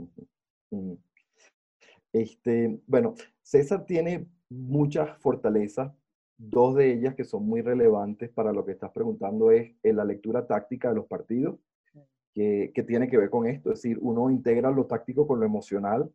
Este, 2.13 2.81
bueno, 2.87 3.15
César 3.43 3.85
tiene 3.85 4.27
muchas 4.49 5.17
fortalezas. 5.19 5.93
Dos 6.39 6.75
de 6.75 6.93
ellas 6.93 7.15
que 7.15 7.25
son 7.25 7.47
muy 7.47 7.61
relevantes 7.61 8.31
para 8.31 8.53
lo 8.53 8.65
que 8.65 8.73
estás 8.73 8.91
preguntando 8.91 9.51
es 9.51 9.73
en 9.83 9.97
la 9.97 10.05
lectura 10.05 10.47
táctica 10.47 10.89
de 10.89 10.97
los 10.97 11.07
partidos, 11.07 11.61
que, 12.35 12.73
que 12.75 12.83
tiene 12.83 13.09
que 13.09 13.19
ver 13.19 13.31
con 13.31 13.47
esto. 13.47 13.71
Es 13.71 13.83
decir, 13.83 13.99
uno 14.01 14.31
integra 14.31 14.71
lo 14.71 14.87
táctico 14.87 15.29
con 15.29 15.39
lo 15.39 15.47
emocional 15.47 16.11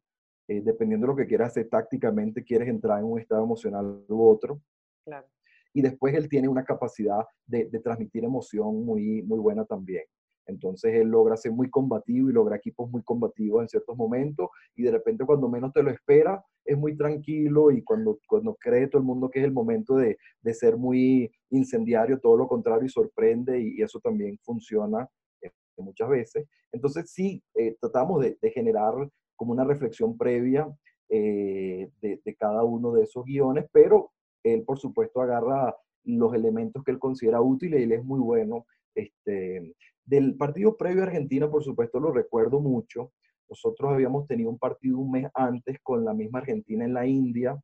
eh, 0.48 0.62
dependiendo 0.64 1.06
de 1.06 1.14
lo 1.14 1.18
que 1.18 1.28
quieras 1.28 1.52
hacer 1.52 1.70
tácticamente, 1.70 2.44
quieres 2.44 2.70
entrar 2.70 3.00
en 3.00 3.06
un 3.06 3.20
estado 3.20 3.44
emocional 3.44 4.04
u 4.08 4.28
otro. 4.28 4.62
Claro. 5.04 5.28
Y 5.74 5.82
después 5.82 6.16
él 6.16 6.30
tiene 6.30 6.48
una 6.48 6.64
capacidad 6.64 7.26
de, 7.46 7.66
transmitir 7.84 8.24
emoción 8.24 8.84
muy, 8.86 9.22
muy 9.24 9.40
buena 9.40 9.66
también. 9.66 10.04
Entonces 10.48 10.96
él 10.96 11.10
logra 11.10 11.36
ser 11.36 11.52
muy 11.52 11.70
combativo 11.70 12.30
y 12.30 12.34
logra 12.34 12.56
equipos 12.56 12.90
muy 12.90 13.04
combativos 13.04 13.62
en 13.62 13.68
ciertos 13.68 13.98
momentos 13.98 14.48
y 14.76 14.84
de 14.84 14.92
repente 14.92 15.26
cuando 15.26 15.50
menos 15.50 15.74
te 15.74 15.84
lo 15.84 15.92
espera 15.92 16.42
es 16.64 16.78
muy 16.78 16.96
tranquilo 16.96 17.72
y 17.72 17.84
cuando, 17.84 18.18
cuando 18.28 18.56
cree 18.56 18.88
todo 18.88 19.00
el 19.00 19.06
mundo 19.06 19.30
que 19.30 19.40
es 19.40 19.46
el 19.46 19.52
momento 19.52 19.96
de, 19.96 20.18
de 20.42 20.54
ser 20.54 20.78
muy 20.78 21.32
incendiario, 21.50 22.20
todo 22.20 22.38
lo 22.38 22.48
contrario 22.48 22.86
y 22.86 22.90
sorprende 22.90 23.60
y, 23.60 23.82
eso 23.82 24.00
también 24.00 24.38
funciona 24.44 25.08
eh, 25.42 25.52
muchas 25.78 26.10
veces. 26.10 26.46
Entonces 26.72 27.10
sí, 27.12 27.44
eh, 27.56 27.76
tratamos 27.80 28.22
de, 28.22 28.38
de, 28.42 28.52
generar 28.52 28.94
como 29.38 29.54
una 29.54 29.64
reflexión 29.64 30.18
previa 30.18 30.68
eh, 31.10 31.90
de, 32.02 32.36
cada 32.38 32.66
uno 32.66 32.92
de 32.92 33.04
esos 33.04 33.24
guiones, 33.24 33.66
pero 33.72 34.12
él, 34.44 34.64
por 34.64 34.78
supuesto, 34.78 35.22
agarra 35.22 35.74
los 36.04 36.34
elementos 36.34 36.84
que 36.84 36.92
él 36.92 37.00
considera 37.00 37.42
útiles 37.42 37.80
y 37.80 37.84
él 37.84 37.94
es 37.94 38.04
muy 38.04 38.20
bueno. 38.20 38.66
Este, 38.94 39.74
del 40.04 40.36
partido 40.36 40.76
previo 40.76 41.04
a 41.04 41.06
Argentina, 41.06 41.50
por 41.50 41.64
supuesto, 41.64 42.00
lo 42.00 42.12
recuerdo 42.12 42.60
mucho. 42.60 43.14
Nosotros 43.50 43.94
habíamos 43.94 44.28
tenido 44.28 44.50
un 44.50 44.58
partido 44.58 44.98
un 44.98 45.12
mes 45.12 45.30
antes 45.34 45.80
con 45.82 46.04
la 46.04 46.14
misma 46.14 46.40
Argentina 46.40 46.84
en 46.84 46.94
la 46.94 47.06
India, 47.06 47.58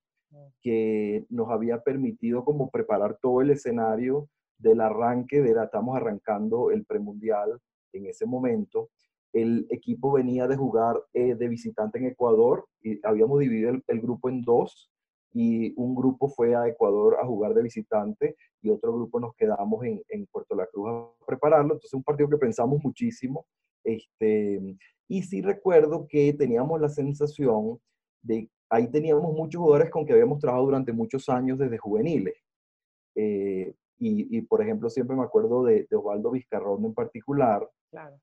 que 0.62 1.26
nos 1.30 1.50
había 1.50 1.82
permitido 1.82 2.44
como 2.44 2.70
preparar 2.70 3.18
todo 3.22 3.42
el 3.42 3.52
escenario 3.52 4.30
del 4.58 4.82
arranque 4.82 5.42
de 5.42 5.54
la, 5.54 5.66
estamos 5.66 5.96
arrancando 5.96 6.72
el 6.72 6.86
premundial 6.86 7.60
en 7.92 8.08
ese 8.08 8.26
momento 8.26 8.90
el 9.34 9.68
equipo 9.70 10.12
venía 10.12 10.48
de 10.48 10.56
jugar 10.56 11.04
eh, 11.14 11.36
de 11.36 11.48
visitante 11.48 11.98
en 11.98 12.06
Ecuador 12.06 12.68
y 12.82 13.00
habíamos 13.06 13.40
dividido 13.40 13.72
el, 13.88 14.02
grupo 14.02 14.30
en 14.30 14.44
dos 14.44 14.92
y 15.34 15.74
un 15.76 15.96
grupo 15.96 16.30
fue 16.30 16.56
a 16.56 16.68
Ecuador 16.68 17.18
a 17.20 17.26
jugar 17.26 17.54
de 17.56 17.64
visitante 17.64 18.36
y 18.62 18.70
otro 18.70 18.94
grupo 18.94 19.20
nos 19.20 19.36
quedamos 19.36 19.84
en, 19.84 20.02
en 20.10 20.28
Puerto 20.28 20.56
La 20.56 20.68
Cruz 20.68 20.90
a 20.90 21.26
prepararlo. 21.26 21.74
Entonces 21.74 21.94
un 21.94 22.04
partido 22.04 22.30
que 22.30 22.38
pensamos 22.38 22.80
muchísimo. 22.84 23.46
Este, 23.84 24.78
y 25.08 25.24
sí 25.24 25.42
recuerdo 25.42 26.08
que 26.08 26.32
teníamos 26.34 26.80
la 26.80 26.90
sensación 26.90 27.80
de, 28.22 28.50
ahí 28.70 28.88
teníamos 28.90 29.34
muchos 29.34 29.60
jugadores 29.60 29.92
con 29.92 30.06
que 30.06 30.14
habíamos 30.14 30.40
trabajado 30.40 30.66
durante 30.66 30.94
muchos 30.94 31.28
años 31.28 31.58
desde 31.60 31.78
juveniles. 31.78 32.36
Eh, 33.16 33.74
y, 34.06 34.42
por 34.42 34.62
ejemplo, 34.62 34.90
siempre 34.90 35.16
me 35.16 35.24
acuerdo 35.24 35.64
de, 35.64 35.88
de 35.90 35.96
Osvaldo 35.96 36.32
Vizcarrón 36.32 36.84
en 36.86 36.94
particular, 36.94 37.68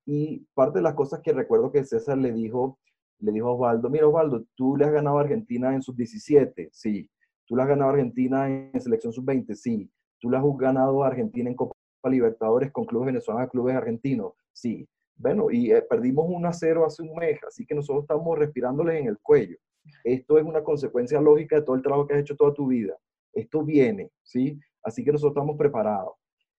y 0.04 0.46
parte 0.54 0.78
de 0.78 0.82
las 0.82 0.94
cosas 0.94 1.20
que 1.20 1.32
recuerdo 1.32 1.70
que 1.70 1.84
César 1.84 2.18
le 2.18 2.32
dijo, 2.32 2.78
le 3.20 3.32
dijo 3.32 3.48
a 3.48 3.52
Osvaldo, 3.52 3.88
mira 3.90 4.06
Osvaldo, 4.08 4.44
tú 4.56 4.76
le 4.76 4.84
has 4.84 4.92
ganado 4.92 5.18
a 5.18 5.22
Argentina 5.22 5.74
en 5.74 5.82
sub-17, 5.82 6.68
sí. 6.72 7.08
Tú 7.46 7.56
le 7.56 7.62
has 7.62 7.68
ganado 7.68 7.90
a 7.90 7.94
Argentina 7.94 8.48
en 8.48 8.80
selección 8.80 9.12
sub-20, 9.12 9.54
sí. 9.54 9.90
Tú 10.18 10.30
le 10.30 10.36
has 10.36 10.44
ganado 10.58 11.02
a 11.04 11.08
Argentina 11.08 11.48
en 11.48 11.56
Copa 11.56 11.74
Libertadores 12.04 12.72
con 12.72 12.84
clubes 12.86 13.06
venezolanos, 13.06 13.50
clubes 13.50 13.76
argentinos, 13.76 14.32
sí. 14.52 14.88
Bueno, 15.16 15.50
y 15.50 15.70
eh, 15.70 15.82
perdimos 15.82 16.26
1 16.28 16.48
a 16.48 16.52
0 16.52 16.86
hace 16.86 17.02
un 17.02 17.14
mes, 17.14 17.38
así 17.46 17.66
que 17.66 17.74
nosotros 17.74 18.04
estamos 18.04 18.38
respirándoles 18.38 19.00
en 19.00 19.08
el 19.08 19.18
cuello. 19.18 19.56
Esto 20.02 20.38
es 20.38 20.44
una 20.44 20.64
consecuencia 20.64 21.20
lógica 21.20 21.56
de 21.56 21.62
todo 21.62 21.76
el 21.76 21.82
trabajo 21.82 22.06
que 22.06 22.14
has 22.14 22.20
hecho 22.20 22.36
toda 22.36 22.54
tu 22.54 22.68
vida. 22.68 22.96
Esto 23.34 23.62
viene, 23.62 24.10
¿sí? 24.22 24.58
Así 24.82 25.04
que 25.04 25.12
nosotros 25.12 25.32
estamos 25.32 25.56
preparados. 25.56 26.14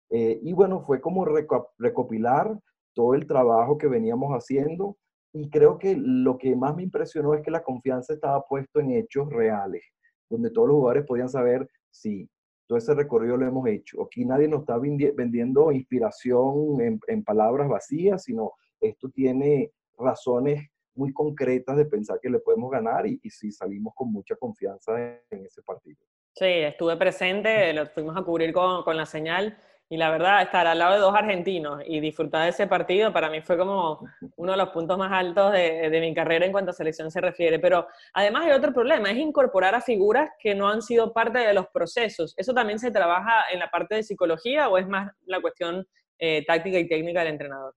Eh, 0.09 0.39
y 0.41 0.53
bueno, 0.53 0.81
fue 0.81 0.99
como 0.99 1.25
recopilar 1.25 2.59
todo 2.93 3.13
el 3.13 3.25
trabajo 3.25 3.77
que 3.77 3.87
veníamos 3.87 4.31
haciendo 4.33 4.97
y 5.33 5.49
creo 5.49 5.77
que 5.77 5.95
lo 5.95 6.37
que 6.37 6.55
más 6.55 6.75
me 6.75 6.83
impresionó 6.83 7.33
es 7.33 7.41
que 7.41 7.51
la 7.51 7.63
confianza 7.63 8.13
estaba 8.13 8.43
puesto 8.45 8.81
en 8.81 8.91
hechos 8.91 9.29
reales, 9.29 9.83
donde 10.29 10.51
todos 10.51 10.67
los 10.67 10.75
jugadores 10.75 11.05
podían 11.05 11.29
saber, 11.29 11.69
sí, 11.89 12.29
todo 12.67 12.77
ese 12.77 12.93
recorrido 12.93 13.37
lo 13.37 13.47
hemos 13.47 13.67
hecho. 13.67 14.03
Aquí 14.03 14.25
nadie 14.25 14.49
nos 14.49 14.61
está 14.61 14.77
vendiendo 14.77 15.71
inspiración 15.71 16.81
en, 16.81 16.99
en 17.07 17.23
palabras 17.23 17.69
vacías, 17.69 18.23
sino 18.23 18.51
esto 18.81 19.09
tiene 19.09 19.71
razones 19.97 20.69
muy 20.95 21.13
concretas 21.13 21.77
de 21.77 21.85
pensar 21.85 22.19
que 22.21 22.29
le 22.29 22.39
podemos 22.39 22.71
ganar 22.71 23.07
y, 23.07 23.19
y 23.23 23.29
sí 23.29 23.51
salimos 23.51 23.93
con 23.95 24.11
mucha 24.11 24.35
confianza 24.35 24.93
en, 25.29 25.45
ese 25.45 25.61
partido. 25.61 25.99
Sí, 26.33 26.45
estuve 26.45 26.97
presente, 26.97 27.73
lo 27.73 27.85
fuimos 27.87 28.15
a 28.17 28.23
cubrir 28.23 28.53
con, 28.53 28.83
con 28.83 28.97
la 28.97 29.05
señal 29.05 29.57
y 29.91 29.97
la 29.97 30.09
verdad, 30.09 30.41
estar 30.41 30.65
al 30.67 30.79
lado 30.79 30.93
de 30.93 31.01
dos 31.01 31.13
argentinos 31.13 31.83
y 31.85 31.99
disfrutar 31.99 32.43
de 32.43 32.51
ese 32.51 32.65
partido 32.65 33.11
para 33.11 33.29
mí 33.29 33.41
fue 33.41 33.57
como 33.57 33.99
uno 34.37 34.53
de 34.53 34.57
los 34.57 34.69
puntos 34.69 34.97
más 34.97 35.11
altos 35.11 35.51
de, 35.51 35.97
mi 35.99 36.13
carrera 36.13 36.45
en 36.45 36.53
cuanto 36.53 36.71
a 36.71 36.73
selección 36.73 37.11
se 37.11 37.19
refiere. 37.19 37.59
Pero 37.59 37.85
además 38.13 38.45
hay 38.45 38.51
otro 38.51 38.73
problema, 38.73 39.11
es 39.11 39.17
incorporar 39.17 39.75
a 39.75 39.81
figuras 39.81 40.29
que 40.39 40.55
no 40.55 40.69
han 40.69 40.81
sido 40.81 41.11
parte 41.11 41.39
de 41.39 41.53
los 41.53 41.67
procesos. 41.67 42.33
¿Eso 42.37 42.53
también 42.53 42.79
se 42.79 42.89
trabaja 42.89 43.51
en 43.51 43.59
la 43.59 43.69
parte 43.69 43.95
de 43.95 44.03
psicología 44.03 44.69
o 44.69 44.77
es 44.77 44.87
más 44.87 45.11
la 45.25 45.41
cuestión 45.41 45.85
eh, 46.17 46.45
táctica 46.45 46.79
y 46.79 46.87
técnica 46.87 47.19
del 47.19 47.33
entrenador? 47.33 47.75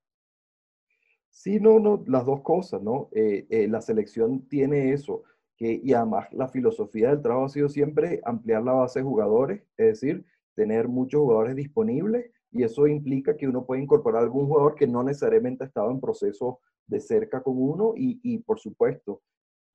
Sí, 1.31 1.59
no, 1.59 1.81
no, 1.81 2.05
las 2.07 2.25
dos 2.25 2.43
cosas, 2.43 2.81
¿no? 2.81 3.09
Eh, 3.11 3.45
eh, 3.51 3.67
la 3.67 3.81
selección 3.81 4.49
tiene 4.49 4.93
eso, 4.93 5.25
y 5.73 5.93
además 5.93 6.27
la 6.33 6.49
filosofía 6.49 7.11
del 7.11 7.23
trabajo 7.23 7.47
ha 7.47 7.49
sido 7.49 7.69
siempre 7.69 8.21
ampliar 8.25 8.63
la 8.63 8.73
base 8.73 9.01
de 9.01 9.05
jugadores, 9.05 9.63
es 9.77 10.01
decir, 10.01 10.25
tener 10.55 10.89
muchos 10.89 11.21
jugadores 11.21 11.57
disponibles 11.57 12.31
y 12.51 12.63
eso 12.63 12.87
implica 12.87 13.37
que 13.37 13.49
uno 13.49 13.65
puede 13.65 13.83
incorporar 13.83 14.23
algún 14.23 14.47
jugador 14.47 14.75
que 14.75 14.87
no 14.87 15.03
necesariamente 15.03 15.65
ha 15.65 15.67
estado 15.67 15.91
en 15.91 16.01
proceso 16.01 16.61
de 16.87 17.01
cerca 17.01 17.43
con 17.43 17.55
uno 17.57 17.95
y, 17.97 18.39
por 18.39 18.61
supuesto, 18.61 19.23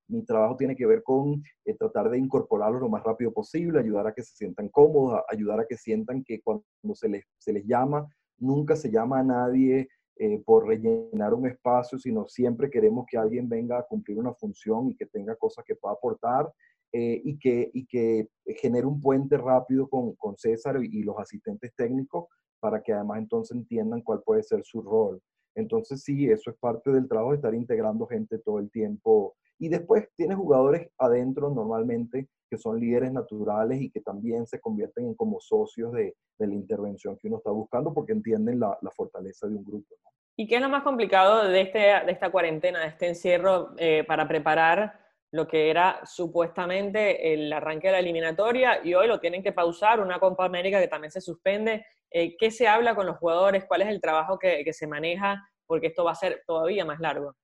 mi 0.07 0.23
trabajo 0.23 0.55
tiene 0.55 0.75
que 0.75 0.85
ver 0.85 1.03
con 1.03 1.43
eh, 1.65 1.75
tratar 1.75 2.09
de 2.09 2.17
incorporarlos 2.17 2.81
lo 2.81 2.89
más 2.89 3.03
rápido 3.03 3.31
posible, 3.31 3.79
ayudar 3.79 4.07
a 4.07 4.13
que 4.13 4.23
se 4.23 4.35
sientan 4.35 4.69
cómodos, 4.69 5.21
ayudar 5.29 5.59
a 5.59 5.65
que 5.67 5.77
sientan 5.77 6.23
que 6.23 6.41
cuando 6.41 6.63
se 6.93 7.09
les 7.53 7.65
llama, 7.65 8.07
nunca 8.37 8.75
se 8.75 8.89
llama 8.89 9.19
a 9.19 9.23
nadie 9.23 9.89
eh, 10.21 10.43
por 10.45 10.67
rellenar 10.67 11.33
un 11.33 11.47
espacio, 11.47 11.97
sino 11.97 12.27
siempre 12.27 12.69
queremos 12.69 13.05
que 13.09 13.17
alguien 13.17 13.47
venga 13.47 13.79
a 13.79 13.83
cumplir 13.83 14.19
una 14.19 14.33
función 14.33 14.89
y 14.89 14.95
que 14.97 15.05
tenga 15.05 15.33
cosas 15.37 15.63
que 15.63 15.75
pueda 15.75 15.93
aportar 15.93 16.51
eh, 16.91 17.21
y, 17.23 17.39
que, 17.39 17.71
y 17.73 17.85
que 17.85 18.27
genere 18.57 18.85
un 18.85 18.99
puente 18.99 19.37
rápido 19.37 19.87
con, 19.87 20.15
con 20.15 20.35
César 20.35 20.83
y, 20.83 21.03
los 21.03 21.17
asistentes 21.17 21.73
técnicos 21.73 22.25
para 22.59 22.83
que 22.83 22.91
además 22.91 23.19
entonces 23.19 23.55
entiendan 23.55 24.01
cuál 24.01 24.21
puede 24.21 24.43
ser 24.43 24.61
su 24.65 24.81
rol. 24.81 25.21
Entonces 25.55 26.03
sí, 26.03 26.29
eso 26.29 26.51
es 26.51 26.57
parte 26.57 26.91
del 26.91 27.07
trabajo, 27.07 27.33
estar 27.33 27.55
integrando 27.55 28.05
gente 28.05 28.39
todo 28.39 28.59
el 28.59 28.69
tiempo. 28.71 29.37
Y 29.57 29.69
después 29.69 30.09
tienes 30.17 30.35
jugadores 30.35 30.89
adentro 30.97 31.49
normalmente 31.49 32.27
que 32.49 32.57
son 32.57 32.79
líderes 32.79 33.11
naturales 33.13 33.81
y 33.81 33.89
que 33.89 34.01
también 34.01 34.47
se 34.47 34.59
convierten 34.59 35.05
en 35.05 35.13
como 35.15 35.39
socios 35.39 35.93
de, 35.93 36.15
de 36.37 36.47
la 36.47 36.53
intervención 36.53 37.17
que 37.17 37.27
uno 37.27 37.37
está 37.37 37.51
buscando 37.51 37.93
porque 37.93 38.13
entienden 38.13 38.59
la, 38.59 38.77
la 38.81 38.91
fortaleza 38.91 39.47
de 39.47 39.55
un 39.55 39.63
grupo. 39.63 39.95
¿Y 40.35 40.47
qué 40.47 40.55
es 40.55 40.61
lo 40.61 40.69
más 40.69 40.83
complicado 40.83 41.49
de, 41.49 41.61
este, 41.61 41.79
de 41.79 42.11
esta 42.11 42.31
cuarentena, 42.31 42.79
de 42.79 42.87
este 42.87 43.07
encierro, 43.09 43.73
eh, 43.77 44.05
para 44.05 44.27
preparar 44.27 44.97
lo 45.31 45.47
que 45.47 45.69
era 45.69 45.99
supuestamente 46.05 47.33
el 47.33 47.51
arranque 47.51 47.87
de 47.87 47.93
la 47.93 47.99
eliminatoria 47.99 48.79
y 48.83 48.93
hoy 48.93 49.07
lo 49.07 49.19
tienen 49.19 49.43
que 49.43 49.51
pausar, 49.51 49.99
una 49.99 50.17
Copa 50.19 50.45
América 50.45 50.79
que 50.79 50.87
también 50.87 51.11
se 51.11 51.21
suspende? 51.21 51.85
Eh, 52.09 52.37
¿Qué 52.37 52.51
se 52.51 52.67
habla 52.67 52.95
con 52.95 53.05
los 53.05 53.17
jugadores? 53.17 53.65
¿Cuál 53.65 53.81
es 53.81 53.89
el 53.89 53.99
trabajo 54.01 54.39
que, 54.39 54.63
que 54.63 54.73
se 54.73 54.87
maneja? 54.87 55.45
Porque 55.67 55.87
esto 55.87 56.05
va 56.05 56.11
a 56.11 56.15
ser 56.15 56.41
todavía 56.47 56.85
más 56.85 56.99
largo. 56.99 57.35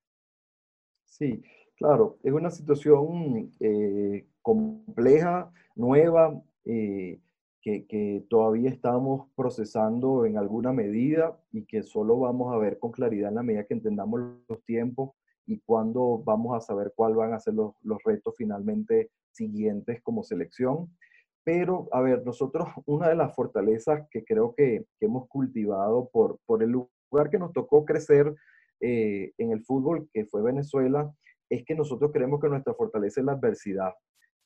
Sí, 1.06 1.44
claro, 1.76 2.18
es 2.24 2.32
una 2.32 2.50
situación 2.50 3.52
eh, 3.60 4.26
compleja, 4.46 5.52
nueva, 5.76 6.40
eh, 6.66 7.20
que, 7.64 8.24
todavía 8.30 8.70
estamos 8.70 9.28
procesando 9.36 10.24
en 10.26 10.38
alguna 10.38 10.72
medida 10.72 11.36
y 11.52 11.66
que 11.66 11.82
solo 11.82 12.20
vamos 12.20 12.54
a 12.54 12.58
ver 12.60 12.78
con 12.78 12.92
claridad 12.92 13.30
en 13.30 13.36
la 13.36 13.44
medida 13.44 13.64
que 13.64 13.74
entendamos 13.74 14.22
los 14.48 14.64
tiempos 14.66 15.16
y 15.48 15.60
cuándo 15.62 16.22
vamos 16.24 16.56
a 16.56 16.62
saber 16.62 16.94
cuáles 16.96 17.18
van 17.18 17.34
a 17.34 17.40
ser 17.40 17.56
los, 17.56 17.74
retos 18.06 18.36
finalmente 18.38 19.10
siguientes 19.32 20.00
como 20.04 20.22
selección. 20.22 20.96
Pero, 21.44 21.88
a 21.92 22.02
ver, 22.02 22.24
nosotros, 22.24 22.68
una 22.86 23.10
de 23.10 23.16
las 23.16 23.34
fortalezas 23.34 24.08
que 24.12 24.24
creo 24.24 24.54
que, 24.54 24.86
hemos 25.00 25.28
cultivado 25.28 26.08
por, 26.14 26.38
por 26.46 26.62
el 26.62 26.70
lugar 26.70 27.32
que 27.32 27.40
nos 27.40 27.52
tocó 27.52 27.84
crecer 27.84 28.32
eh, 28.80 29.34
en 29.40 29.52
el 29.52 29.64
fútbol, 29.64 30.08
que 30.14 30.26
fue 30.26 30.44
Venezuela, 30.44 31.12
es 31.50 31.66
que 31.66 31.74
nosotros 31.74 32.12
creemos 32.14 32.40
que 32.40 32.50
nuestra 32.50 32.76
fortaleza 32.76 33.22
es 33.22 33.26
la 33.26 33.34
adversidad. 33.34 33.92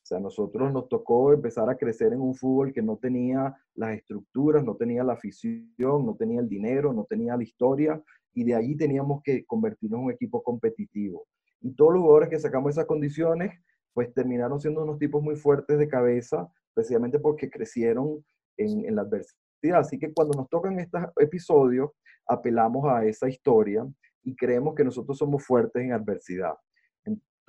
Sea, 0.09 0.17
a 0.17 0.21
nosotros 0.21 0.73
nos 0.73 0.89
tocó 0.89 1.33
empezar 1.33 1.69
a 1.69 1.77
crecer 1.77 2.13
en 2.13 2.21
un 2.21 2.33
fútbol 2.33 2.73
que 2.73 2.81
no 2.81 2.97
tenía 2.97 3.55
las 3.75 3.95
estructuras, 3.95 4.63
no 4.63 4.75
tenía 4.75 5.03
la 5.03 5.13
afición, 5.13 6.03
no 6.03 6.15
tenía 6.15 6.39
el 6.39 6.49
dinero, 6.49 6.91
no 6.93 7.05
tenía 7.07 7.37
la 7.37 7.43
historia, 7.43 8.01
y 8.33 8.43
de 8.43 8.55
allí 8.55 8.75
teníamos 8.75 9.21
que 9.23 9.45
convertirnos 9.45 9.99
en 9.99 10.05
un 10.05 10.11
equipo 10.11 10.41
competitivo. 10.41 11.27
Y 11.61 11.75
todos 11.75 11.93
los 11.93 12.01
jugadores 12.01 12.29
que 12.29 12.39
sacamos 12.39 12.71
esas 12.71 12.87
condiciones, 12.87 13.51
pues 13.93 14.11
terminaron 14.11 14.59
siendo 14.59 14.81
unos 14.81 14.97
tipos 14.97 15.21
muy 15.21 15.35
fuertes 15.35 15.77
de 15.77 15.87
cabeza, 15.87 16.51
precisamente 16.73 17.19
porque 17.19 17.47
crecieron 17.47 18.25
en 18.57 18.95
la 18.95 19.03
adversidad. 19.03 19.79
Así 19.79 19.99
que 19.99 20.11
cuando 20.11 20.35
nos 20.35 20.49
tocan 20.49 20.79
estos 20.79 21.03
episodios, 21.17 21.91
apelamos 22.25 22.83
a 22.87 23.05
esa 23.05 23.29
historia 23.29 23.87
y 24.23 24.35
creemos 24.35 24.73
que 24.73 24.83
nosotros 24.83 25.19
somos 25.19 25.45
fuertes 25.45 25.83
en 25.83 25.93
adversidad. 25.93 26.55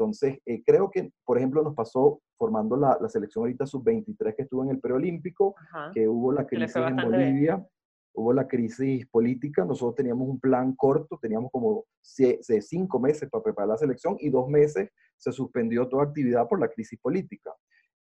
Entonces, 0.01 0.39
eh, 0.47 0.63
creo 0.65 0.91
que, 0.91 1.13
por 1.27 1.37
ejemplo, 1.37 1.63
nos 1.63 1.75
pasó 1.75 2.23
formando 2.39 2.75
la, 2.75 2.99
selección 3.11 3.43
ahorita 3.43 3.67
sub-23 3.67 4.35
que 4.35 4.43
estuvo 4.45 4.65
en 4.65 4.71
el 4.71 4.81
preolímpico, 4.81 5.55
que 5.93 6.09
hubo 6.09 6.33
la 6.33 6.47
crisis 6.47 6.75
en 6.75 6.97
Bolivia, 6.97 7.67
hubo 8.15 8.33
la 8.33 8.49
crisis 8.49 9.07
política, 9.09 9.63
nosotros 9.67 9.97
teníamos 9.97 10.27
un 10.27 10.41
plan 10.41 10.75
corto, 10.75 11.19
teníamos 11.21 11.51
como 11.53 11.85
cinco 12.01 12.99
meses 12.99 13.29
para 13.29 13.45
preparar 13.45 13.69
la 13.69 13.77
selección 13.77 14.17
y 14.21 14.31
dos 14.31 14.49
meses 14.49 14.89
se 15.19 15.33
suspendió 15.33 15.87
toda 15.87 16.05
actividad 16.05 16.49
por 16.49 16.59
la 16.59 16.69
crisis 16.69 16.99
política. 16.99 17.53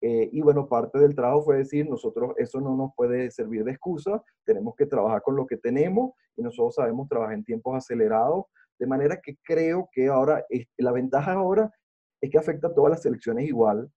Eh, 0.03 0.29
y 0.31 0.43
bueno, 0.43 0.69
parte 0.69 0.99
del 0.99 1.15
trabajo 1.15 1.45
fue 1.45 1.57
decir, 1.57 1.88
nosotros 1.88 2.35
eso 2.37 2.61
no 2.61 2.76
nos 2.76 2.91
puede 2.95 3.31
servir 3.31 3.65
de 3.65 3.71
excusa, 3.71 4.23
tenemos 4.45 4.75
que 4.76 4.85
trabajar 4.85 5.23
con 5.23 5.35
lo 5.35 5.47
que 5.47 5.57
tenemos 5.57 6.12
y 6.37 6.43
nosotros 6.43 6.75
sabemos 6.75 7.09
trabajar 7.09 7.37
en 7.37 7.45
tiempos 7.45 7.75
acelerados, 7.75 8.45
de 8.79 8.87
manera 8.87 9.19
que 9.23 9.38
creo 9.43 9.88
que 9.91 10.09
ahora, 10.09 10.45
la 10.76 10.93
ventaja 10.93 11.33
ahora 11.33 11.73
es 12.20 12.30
que 12.30 12.38
afecta 12.38 12.68
a 12.68 12.75
todas 12.75 12.90
las 12.90 13.02
selecciones 13.02 13.46
igual. 13.46 13.90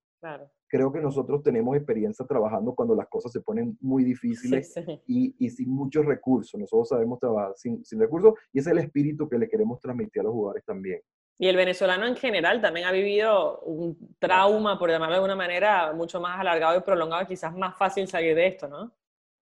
Creo 0.68 0.92
que 0.92 1.00
nosotros 1.00 1.42
tenemos 1.42 1.76
experiencia 1.76 2.26
trabajando 2.26 2.76
cuando 2.76 2.94
las 2.94 3.08
cosas 3.08 3.32
se 3.32 3.42
ponen 3.42 3.78
muy 3.82 4.04
difíciles 4.04 4.76
Y, 5.08 5.34
y, 5.40 5.50
sin 5.50 5.70
muchos 5.70 6.06
recursos. 6.06 6.60
Nosotros 6.60 6.90
sabemos 6.90 7.20
trabajar 7.20 7.54
sin, 7.56 7.84
sin 7.84 8.00
recursos 8.00 8.34
y 8.54 8.60
ese 8.60 8.70
es 8.70 8.78
el 8.78 8.84
espíritu 8.84 9.28
que 9.28 9.38
le 9.38 9.48
queremos 9.48 9.80
transmitir 9.80 10.20
a 10.22 10.24
los 10.24 10.34
jugadores 10.34 10.64
también. 10.66 11.02
Y 11.42 11.48
el 11.48 11.56
venezolano 11.56 12.06
en 12.06 12.18
general 12.18 12.62
también 12.62 12.86
ha 12.86 12.92
vivido 12.92 13.62
un 13.62 13.98
trauma, 14.20 14.78
por 14.78 14.90
llamarlo 14.90 15.14
de 15.14 15.18
alguna 15.20 15.38
manera, 15.38 15.94
mucho 15.94 16.20
más 16.20 16.38
alargado 16.38 16.78
y 16.78 16.82
prolongado, 16.82 17.26
quizás 17.26 17.56
más 17.56 17.78
fácil 17.78 18.10
salir 18.10 18.36
de 18.36 18.48
esto, 18.48 18.68
¿no? 18.68 18.94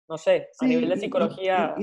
No 0.08 0.18
sé, 0.18 0.50
a 0.60 0.66
nivel 0.66 0.90
de 0.90 0.98
psicología. 0.98 1.76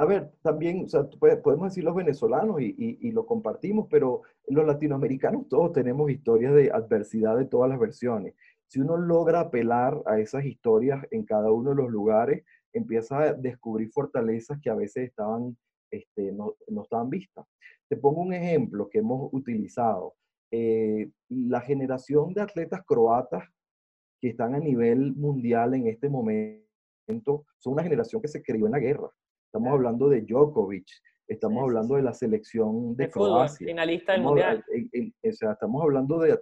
A 0.00 0.04
ver, 0.04 0.30
también, 0.42 0.84
o 0.84 0.88
sea, 0.88 1.08
podemos 1.42 1.70
decir 1.70 1.82
los 1.82 1.94
venezolanos 1.94 2.60
y, 2.60 2.74
y, 2.78 3.10
lo 3.10 3.26
compartimos, 3.26 3.88
pero 3.90 4.22
los 4.46 4.64
latinoamericanos 4.64 5.48
todos 5.48 5.72
tenemos 5.72 6.08
historias 6.08 6.54
de 6.54 6.70
adversidad 6.70 7.36
de 7.36 7.46
todas 7.46 7.68
las 7.68 7.80
versiones. 7.80 8.34
Si 8.68 8.78
uno 8.78 8.96
logra 8.96 9.40
apelar 9.40 10.00
a 10.06 10.20
esas 10.20 10.44
historias 10.44 11.04
en 11.10 11.24
cada 11.24 11.50
uno 11.50 11.70
de 11.70 11.76
los 11.76 11.90
lugares, 11.90 12.44
empieza 12.72 13.18
a 13.20 13.32
descubrir 13.32 13.90
fortalezas 13.90 14.60
que 14.60 14.70
a 14.70 14.76
veces 14.76 15.08
estaban, 15.08 15.56
este, 15.90 16.30
no, 16.30 16.54
no 16.68 16.82
estaban 16.82 17.10
vistas. 17.10 17.44
Te 17.88 17.96
pongo 17.96 18.22
un 18.22 18.32
ejemplo 18.32 18.88
que 18.88 18.98
hemos 18.98 19.28
utilizado. 19.32 20.14
Eh, 20.52 21.10
la 21.28 21.60
generación 21.60 22.34
de 22.34 22.42
atletas 22.42 22.82
croatas 22.86 23.48
que 24.20 24.28
están 24.28 24.54
a 24.54 24.60
nivel 24.60 25.12
mundial 25.16 25.74
en 25.74 25.88
este 25.88 26.08
momento 26.08 27.46
son 27.58 27.72
una 27.72 27.82
generación 27.82 28.22
que 28.22 28.28
se 28.28 28.42
crió 28.42 28.66
en 28.66 28.72
la 28.72 28.78
guerra. 28.78 29.10
Estamos 29.48 29.72
hablando 29.72 30.10
de 30.10 30.20
Djokovic, 30.20 30.86
estamos 31.26 31.62
hablando 31.62 31.94
de 31.94 32.02
la 32.02 32.12
selección 32.12 32.94
de, 32.94 33.08
Croacia. 33.08 33.66
finalista 33.66 34.12
del 34.12 34.22
mundial. 34.22 34.62
o 34.62 35.32
sea, 35.32 35.52
estamos 35.52 35.82
hablando 35.82 36.18
de 36.18 36.38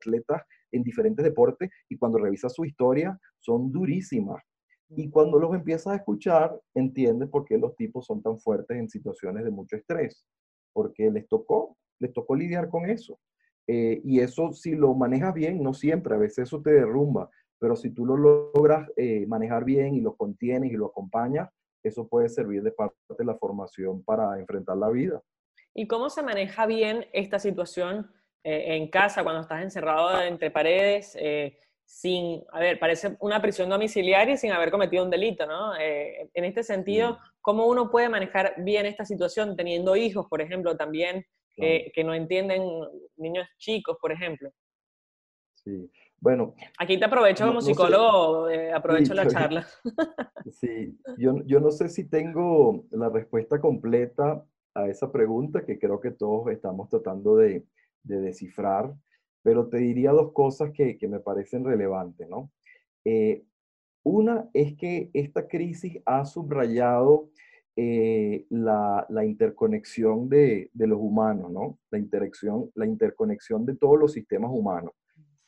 atletas 0.00 0.42
en 0.72 0.82
diferentes 0.82 1.24
deportes 1.24 1.70
y 1.88 1.96
cuando 1.96 2.18
revisas 2.18 2.52
su 2.52 2.64
historia 2.64 3.16
son 3.38 3.70
durísimas. 3.70 4.42
Y 4.90 5.08
cuando 5.08 5.38
los 5.38 5.54
empiezas 5.54 5.92
a 5.92 5.96
escuchar, 5.96 6.60
entiendes 6.74 7.28
por 7.28 7.44
qué 7.44 7.58
los 7.58 7.76
tipos 7.76 8.06
son 8.06 8.20
tan 8.22 8.40
fuertes 8.40 8.76
en 8.76 8.88
situaciones 8.88 9.44
de 9.44 9.50
mucho 9.50 9.76
estrés 9.76 10.26
porque 10.72 11.08
les 11.10 11.28
tocó, 11.28 11.76
les 12.00 12.12
tocó 12.12 12.34
lidiar 12.34 12.68
con 12.68 12.90
eso. 12.90 13.20
Eh, 13.68 14.00
y 14.04 14.18
eso, 14.18 14.52
si 14.52 14.74
lo 14.74 14.94
manejas 14.94 15.32
bien, 15.32 15.62
no 15.62 15.72
siempre, 15.74 16.14
a 16.14 16.18
veces 16.18 16.48
eso 16.48 16.60
te 16.60 16.72
derrumba, 16.72 17.30
pero 17.58 17.76
si 17.76 17.90
tú 17.90 18.04
lo 18.04 18.16
logras 18.16 18.90
eh, 18.96 19.26
manejar 19.28 19.64
bien 19.64 19.94
y 19.94 20.00
lo 20.00 20.16
contienes 20.16 20.72
y 20.72 20.76
lo 20.76 20.86
acompañas, 20.86 21.48
eso 21.86 22.08
puede 22.08 22.28
servir 22.28 22.62
de 22.62 22.72
parte 22.72 22.96
de 23.18 23.24
la 23.24 23.36
formación 23.36 24.02
para 24.04 24.38
enfrentar 24.38 24.76
la 24.76 24.90
vida. 24.90 25.22
¿Y 25.74 25.86
cómo 25.86 26.10
se 26.10 26.22
maneja 26.22 26.66
bien 26.66 27.06
esta 27.12 27.38
situación 27.38 28.10
eh, 28.44 28.76
en 28.76 28.88
casa 28.88 29.22
cuando 29.22 29.42
estás 29.42 29.62
encerrado 29.62 30.20
entre 30.22 30.50
paredes? 30.50 31.16
sin, 31.88 32.42
a 32.50 32.58
ver, 32.58 32.80
parece 32.80 33.16
una 33.20 33.40
prisión 33.40 33.68
domiciliaria 33.68 34.34
y 34.34 34.36
sin 34.36 34.50
haber 34.50 34.72
cometido 34.72 35.04
un 35.04 35.10
delito, 35.10 35.46
¿no? 35.46 35.76
Eh, 35.76 36.28
en 36.34 36.44
este 36.44 36.64
sentido, 36.64 37.16
¿cómo 37.40 37.68
uno 37.68 37.92
puede 37.92 38.08
manejar 38.08 38.54
bien 38.58 38.86
esta 38.86 39.04
situación 39.04 39.54
teniendo 39.54 39.94
hijos, 39.94 40.26
por 40.28 40.40
ejemplo, 40.40 40.76
también 40.76 41.24
que 41.54 42.02
no 42.04 42.12
entienden, 42.12 42.62
niños 43.16 43.46
chicos, 43.56 43.96
por 44.00 44.10
ejemplo? 44.10 44.50
Sí, 45.54 45.88
bueno. 46.20 46.54
Aquí 46.78 46.98
te 46.98 47.04
aprovecho 47.04 47.46
como 47.46 47.60
psicólogo, 47.60 48.48
eh, 48.48 48.72
aprovecho 48.72 49.14
la 49.14 49.26
charla. 49.28 49.66
Sí, 50.52 50.96
yo, 51.18 51.42
yo 51.44 51.58
no 51.58 51.72
sé 51.72 51.88
si 51.88 52.08
tengo 52.08 52.84
la 52.92 53.08
respuesta 53.08 53.60
completa 53.60 54.44
a 54.74 54.86
esa 54.86 55.10
pregunta 55.10 55.64
que 55.64 55.76
creo 55.76 56.00
que 56.00 56.12
todos 56.12 56.48
estamos 56.52 56.88
tratando 56.88 57.36
de, 57.36 57.66
de 58.04 58.20
descifrar 58.20 58.94
pero 59.46 59.68
te 59.68 59.76
diría 59.76 60.10
dos 60.10 60.32
cosas 60.32 60.72
que, 60.72 60.98
me 61.08 61.20
parecen 61.20 61.64
relevantes, 61.64 62.28
¿no? 62.28 62.50
Eh, 63.04 63.44
una 64.02 64.50
es 64.52 64.74
que 64.76 65.08
esta 65.12 65.46
crisis 65.46 66.02
ha 66.04 66.24
subrayado 66.24 67.30
eh, 67.76 68.44
la, 68.50 69.06
interconexión 69.24 70.28
de, 70.28 70.68
los 70.74 70.98
humanos, 70.98 71.52
¿no? 71.52 71.78
La, 71.92 71.98
interacción, 72.00 72.72
la 72.74 72.86
interconexión 72.86 73.64
de 73.64 73.76
todos 73.76 74.00
los 74.00 74.14
sistemas 74.14 74.50
humanos. 74.52 74.90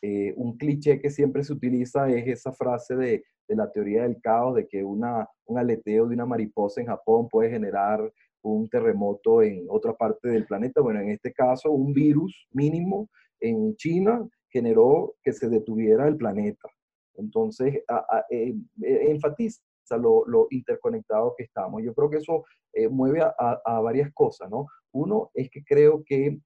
Eh, 0.03 0.33
un 0.37 0.57
cliché 0.57 1.01
que 1.01 1.11
siempre 1.11 1.43
se 1.43 1.53
utiliza 1.53 2.09
es 2.09 2.27
esa 2.27 2.53
frase 2.53 2.97
de, 2.97 3.25
la 3.49 3.71
teoría 3.71 4.03
del 4.03 4.21
caos, 4.21 4.55
de 4.55 4.69
que 4.69 4.85
una, 4.85 5.27
un 5.47 5.59
aleteo 5.59 6.07
de 6.07 6.15
una 6.15 6.27
mariposa 6.27 6.81
en 6.81 6.87
Japón 6.87 7.29
puede 7.29 7.51
generar 7.51 8.13
un 8.43 8.69
terremoto 8.69 9.43
en 9.43 9.67
otra 9.69 9.95
parte 9.95 10.29
del 10.29 10.47
planeta. 10.47 10.81
Bueno, 10.81 11.01
en 11.01 11.11
este 11.11 11.33
caso, 11.33 11.71
un 11.71 11.93
virus 11.93 12.47
mínimo 12.53 13.09
en 13.41 13.75
China 13.77 14.27
generó 14.51 15.15
que 15.23 15.33
se 15.33 15.49
detuviera 15.49 16.07
el 16.07 16.17
planeta. 16.17 16.69
Entonces, 17.15 17.83
eh, 18.31 18.55
eh, 18.83 19.11
enfatiza 19.11 19.61
lo, 19.99 20.25
lo, 20.27 20.47
interconectado 20.51 21.35
que 21.37 21.45
estamos. 21.45 21.83
Yo 21.83 21.95
creo 21.95 22.11
que 22.11 22.19
eso 22.19 22.45
eh, 22.73 22.89
mueve 22.89 23.23
a, 23.23 23.81
varias 23.81 24.13
cosas, 24.13 24.51
¿no? 24.51 24.67
Uno 24.93 25.31
es 25.35 25.51
que 25.51 25.65
creo 25.65 26.03
que 26.05 26.39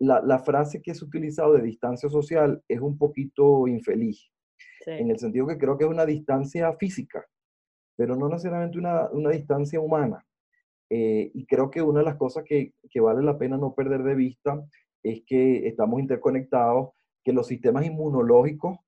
la, 0.00 0.20
la, 0.22 0.38
frase 0.38 0.82
que 0.82 0.90
es 0.92 1.02
utilizado 1.02 1.52
de 1.52 1.62
distancia 1.62 2.08
social 2.08 2.62
es 2.66 2.80
un 2.80 2.98
poquito 2.98 3.68
infeliz, 3.68 4.30
en 4.86 5.10
el 5.10 5.18
sentido 5.18 5.46
que 5.46 5.58
creo 5.58 5.76
que 5.76 5.84
es 5.84 5.90
una 5.90 6.06
distancia 6.06 6.72
física, 6.74 7.24
pero 7.96 8.16
no 8.16 8.28
necesariamente 8.28 8.78
una, 8.78 9.10
una 9.10 9.30
distancia 9.30 9.78
humana. 9.78 10.24
y 10.88 11.46
creo 11.46 11.70
que 11.70 11.82
una 11.82 12.00
de 12.00 12.06
las 12.06 12.16
cosas 12.16 12.44
que, 12.44 12.72
que 12.90 13.00
vale 13.00 13.22
la 13.22 13.38
pena 13.38 13.56
no 13.56 13.74
perder 13.74 14.02
de 14.02 14.14
vista 14.14 14.64
es 15.02 15.22
que 15.26 15.68
estamos 15.68 16.00
interconectados, 16.00 16.90
que 17.22 17.32
los 17.32 17.46
sistemas 17.46 17.84
inmunológicos 17.84 18.78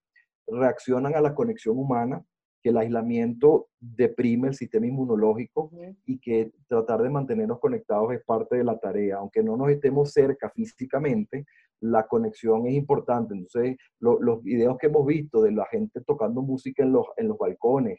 reaccionan 0.46 1.14
a 1.14 1.20
la 1.20 1.34
conexión 1.34 1.78
humana 1.78 2.24
que 2.62 2.70
el 2.70 2.76
aislamiento 2.78 3.68
deprime 3.80 4.48
el 4.48 4.54
sistema 4.54 4.86
inmunológico 4.86 5.70
y 6.06 6.18
que 6.18 6.52
tratar 6.68 7.02
de 7.02 7.10
mantenernos 7.10 7.58
conectados 7.58 8.12
es 8.12 8.22
parte 8.24 8.56
de 8.56 8.64
la 8.64 8.78
tarea. 8.78 9.16
Aunque 9.16 9.42
no 9.42 9.56
nos 9.56 9.70
estemos 9.70 10.12
cerca 10.12 10.48
físicamente, 10.50 11.44
la 11.80 12.06
conexión 12.06 12.66
es 12.66 12.74
importante. 12.74 13.34
Entonces, 13.34 13.76
los 13.98 14.42
videos 14.42 14.78
que 14.78 14.86
hemos 14.86 15.04
visto 15.04 15.42
de 15.42 15.52
la 15.52 15.66
gente 15.66 16.00
tocando 16.02 16.40
música 16.40 16.84
en 16.84 16.92
los, 16.92 17.06
en 17.16 17.28
los 17.28 17.36
balcones 17.36 17.98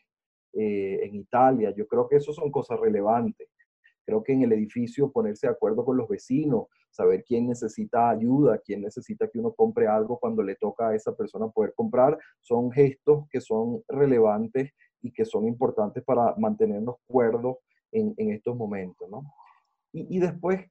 eh, 0.53 0.99
en 1.03 1.15
Italia, 1.15 1.73
yo 1.75 1.85
creo 1.87 2.07
que 2.07 2.15
eso 2.15 2.31
son 2.31 2.49
cosas 2.49 2.79
relevantes. 2.79 3.49
Creo 4.05 4.23
que 4.23 4.33
en 4.33 4.43
el 4.43 4.53
edificio 4.53 5.11
ponerse 5.11 5.47
de 5.47 5.53
acuerdo 5.53 5.85
con 5.85 5.97
los 5.97 6.07
vecinos, 6.07 6.67
saber 6.89 7.23
quién 7.23 7.47
necesita 7.47 8.09
ayuda, 8.09 8.59
quién 8.59 8.81
necesita 8.81 9.27
que 9.27 9.39
uno 9.39 9.53
compre 9.53 9.87
algo 9.87 10.19
cuando 10.19 10.43
le 10.43 10.55
toca 10.55 10.89
a 10.89 10.95
esa 10.95 11.15
persona 11.15 11.47
poder 11.47 11.73
comprar, 11.75 12.17
son 12.41 12.71
gestos 12.71 13.27
que 13.29 13.41
son 13.41 13.83
relevantes 13.87 14.71
y 15.01 15.11
que 15.11 15.25
son 15.25 15.47
importantes 15.47 16.03
para 16.03 16.35
mantenernos 16.37 16.95
cuerdos 17.07 17.57
en, 17.91 18.13
en 18.17 18.31
estos 18.31 18.55
momentos, 18.55 19.09
¿no? 19.09 19.23
Y, 19.91 20.17
y 20.17 20.19
después, 20.19 20.61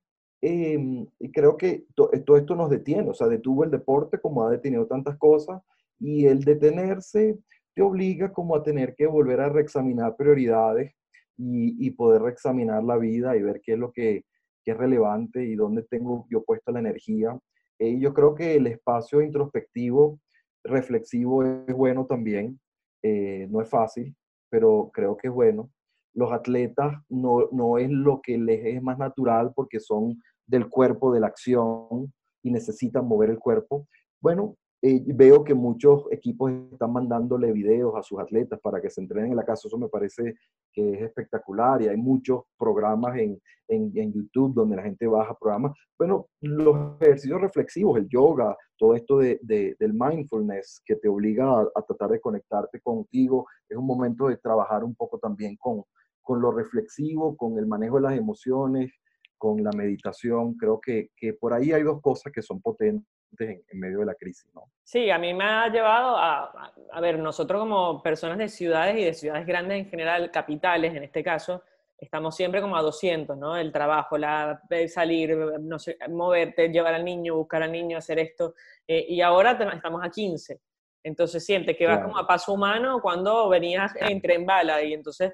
eh, 0.41 1.07
creo 1.33 1.57
que 1.57 1.87
todo 1.95 2.37
esto 2.37 2.57
nos 2.57 2.69
detiene, 2.69 3.09
o 3.09 3.15
sea, 3.15 3.29
detuvo 3.29 3.65
el 3.65 3.71
deporte 3.71 4.19
como 4.19 4.45
ha 4.45 4.51
detenido 4.51 4.87
tantas 4.87 5.17
cosas 5.17 5.63
y 6.01 6.27
el 6.27 6.43
detenerse 6.43 7.39
te 7.75 7.83
obliga 7.83 8.33
como 8.33 8.57
a 8.57 8.63
tener 8.63 8.95
que 8.97 9.07
volver 9.07 9.41
a 9.41 9.49
reexaminar 9.49 10.17
prioridades 10.17 10.93
y, 11.37 11.91
poder 11.93 12.23
reexaminar 12.23 12.83
la 12.85 12.97
vida 12.99 13.37
y 13.37 13.43
ver 13.43 13.61
qué 13.63 13.73
es 13.73 13.79
lo 13.79 13.93
que, 13.93 14.25
es 14.65 14.77
relevante 14.77 15.45
y 15.45 15.57
dónde 15.57 15.83
tengo 15.83 16.25
yo 16.31 16.45
puesta 16.45 16.71
la 16.71 16.79
energía. 16.79 17.37
Eh, 17.81 17.99
yo 17.99 18.15
creo 18.15 18.33
que 18.35 18.55
el 18.55 18.69
espacio 18.69 19.21
introspectivo, 19.21 20.21
reflexivo 20.63 21.45
es 21.45 21.75
bueno 21.75 22.07
también. 22.07 22.61
Eh, 23.03 23.49
no 23.51 23.61
es 23.61 23.69
fácil, 23.69 24.15
pero 24.49 24.91
creo 24.95 25.17
que 25.17 25.27
es 25.29 25.35
bueno. 25.35 25.69
Los 26.15 26.31
atletas 26.31 26.95
no, 27.09 27.49
no 27.51 27.79
es 27.79 27.91
lo 27.91 28.21
que 28.23 28.39
les 28.39 28.65
es 28.67 28.83
más 28.83 28.99
natural 28.99 29.53
porque 29.53 29.81
son 29.81 30.23
del 30.47 30.69
cuerpo, 30.69 31.13
de 31.13 31.21
la 31.21 31.27
acción 31.27 32.13
y 32.45 32.53
necesitan 32.53 33.07
mover 33.07 33.31
el 33.31 33.41
cuerpo. 33.41 33.89
Bueno, 34.21 34.57
eh, 34.85 35.01
veo 35.07 35.45
que 35.45 35.55
muchos 35.55 36.07
equipos 36.11 36.51
están 36.73 36.93
mandándole 36.93 37.53
videos 37.53 37.95
a 37.95 38.03
sus 38.03 38.19
atletas 38.19 38.59
para 38.61 38.81
que 38.81 38.91
se 38.91 39.01
entrenen 39.01 39.31
en 39.31 39.37
la 39.37 39.45
casa. 39.45 39.69
Eso 39.69 39.79
me 39.79 39.89
parece 39.89 40.35
que 40.73 40.95
es 40.95 41.03
espectacular 41.03 41.81
y 41.81 41.87
hay 41.87 41.97
muchos 41.97 42.43
programas 42.59 43.17
en, 43.17 43.41
en, 43.69 43.93
en, 43.95 44.13
YouTube 44.13 44.55
donde 44.55 44.75
la 44.75 44.83
gente 44.83 45.07
baja 45.07 45.37
programas. 45.39 45.73
Bueno, 45.97 46.27
los 46.41 47.01
ejercicios 47.01 47.41
reflexivos, 47.41 47.97
el 47.97 48.09
yoga, 48.09 48.57
todo 48.77 48.97
esto 48.97 49.19
de, 49.19 49.39
de, 49.43 49.77
del 49.79 49.93
mindfulness 49.95 50.83
que 50.85 50.97
te 50.97 51.09
obliga 51.09 51.61
a, 51.61 51.69
a, 51.77 51.83
tratar 51.83 52.11
de 52.11 52.21
conectarte 52.21 52.81
contigo, 52.81 53.47
es 53.69 53.77
un 53.77 53.87
momento 53.87 54.27
de 54.27 54.39
trabajar 54.39 54.83
un 54.83 54.97
poco 54.97 55.17
también 55.17 55.55
con, 55.61 55.85
con 56.23 56.41
lo 56.41 56.51
reflexivo, 56.51 57.37
con 57.37 57.57
el 57.57 57.69
manejo 57.69 57.97
de 57.97 58.03
las 58.03 58.19
emociones, 58.19 58.93
con 59.39 59.63
la 59.63 59.71
meditación. 59.71 60.55
Creo 60.55 60.81
que, 60.81 61.11
que 61.17 61.35
por 61.35 61.53
ahí 61.53 61.71
hay 61.71 61.85
dos 61.85 62.01
cosas 62.01 62.33
que 62.33 62.43
son 62.43 62.61
potentes 62.61 63.07
en, 63.39 63.63
en, 63.69 63.81
medio 63.81 64.01
de 64.01 64.07
la 64.07 64.15
crisis, 64.15 64.51
¿no? 64.55 64.71
Sí, 64.83 65.11
a 65.11 65.19
mí 65.19 65.33
me 65.35 65.45
ha 65.45 65.69
llevado 65.69 66.17
a, 66.17 66.45
a, 66.45 66.73
a, 66.93 67.01
ver, 67.01 67.19
nosotros 67.19 67.61
como 67.61 68.03
personas 68.03 68.39
de 68.39 68.49
ciudades 68.49 68.97
y 68.97 69.05
de 69.05 69.15
ciudades 69.15 69.47
grandes 69.47 69.79
en 69.79 69.91
general, 69.91 70.31
capitales 70.31 70.95
en 70.95 71.05
este 71.05 71.23
caso, 71.23 71.63
estamos 72.03 72.35
siempre 72.35 72.61
como 72.61 72.77
a 72.77 72.83
200, 72.83 73.39
¿no? 73.39 73.57
El 73.57 73.71
trabajo, 73.71 74.19
la, 74.19 74.61
salir, 74.89 75.37
no 75.37 75.79
sé, 75.79 75.97
moverte, 76.09 76.69
llevar 76.69 76.95
al 76.95 77.05
niño, 77.05 77.37
buscar 77.37 77.63
al 77.63 77.71
niño, 77.71 77.97
hacer 77.97 78.19
esto, 78.19 78.55
eh, 78.89 79.07
y 79.09 79.21
ahora 79.21 79.53
estamos 79.73 80.05
a 80.05 80.11
15. 80.11 80.61
Entonces 81.05 81.45
sientes 81.45 81.77
que 81.77 81.87
vas 81.87 82.03
como 82.03 82.19
a 82.19 82.27
paso 82.27 82.53
humano 82.53 83.01
cuando 83.01 83.49
venías 83.49 83.93
en 84.01 84.21
tren 84.21 84.45
bala 84.45 84.83
y 84.83 84.95
entonces 84.95 85.33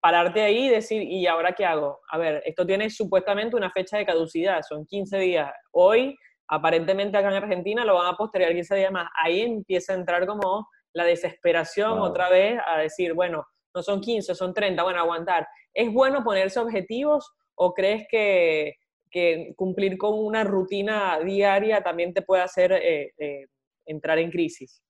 pararte 0.00 0.42
ahí 0.42 0.66
y 0.66 0.70
decir, 0.70 1.02
¿y 1.02 1.26
ahora 1.26 1.52
qué 1.52 1.64
hago? 1.64 2.00
A 2.08 2.18
ver, 2.18 2.42
esto 2.44 2.64
tiene 2.64 2.90
supuestamente 2.90 3.56
una 3.56 3.70
fecha 3.70 3.98
de 3.98 4.06
caducidad, 4.06 4.62
son 4.62 4.86
15 4.86 5.18
días. 5.18 5.52
Hoy 5.72 6.16
aparentemente 6.48 7.16
acá 7.16 7.28
en 7.28 7.42
Argentina 7.42 7.84
lo 7.84 7.94
van 7.94 8.14
a 8.14 8.16
postergar 8.16 8.52
15 8.52 8.76
días 8.76 8.92
más. 8.92 9.08
Ahí 9.22 9.40
empieza 9.40 9.92
a 9.92 9.96
entrar 9.96 10.26
como 10.26 10.68
la 10.92 11.04
desesperación 11.04 11.98
wow. 11.98 12.08
otra 12.08 12.30
vez 12.30 12.60
a 12.66 12.78
decir, 12.78 13.14
bueno, 13.14 13.44
no 13.74 13.82
son 13.82 14.00
15, 14.00 14.34
son 14.34 14.54
30, 14.54 14.82
bueno, 14.82 15.00
aguantar. 15.00 15.46
¿Es 15.72 15.92
bueno 15.92 16.22
ponerse 16.22 16.60
objetivos 16.60 17.32
o 17.56 17.74
crees 17.74 18.06
que, 18.08 18.74
que 19.10 19.52
cumplir 19.56 19.98
con 19.98 20.18
una 20.18 20.44
rutina 20.44 21.18
diaria 21.20 21.82
también 21.82 22.14
te 22.14 22.22
puede 22.22 22.42
hacer 22.42 22.72
eh, 22.72 23.12
eh, 23.18 23.46
entrar 23.86 24.18
en 24.18 24.30
crisis? 24.30 24.82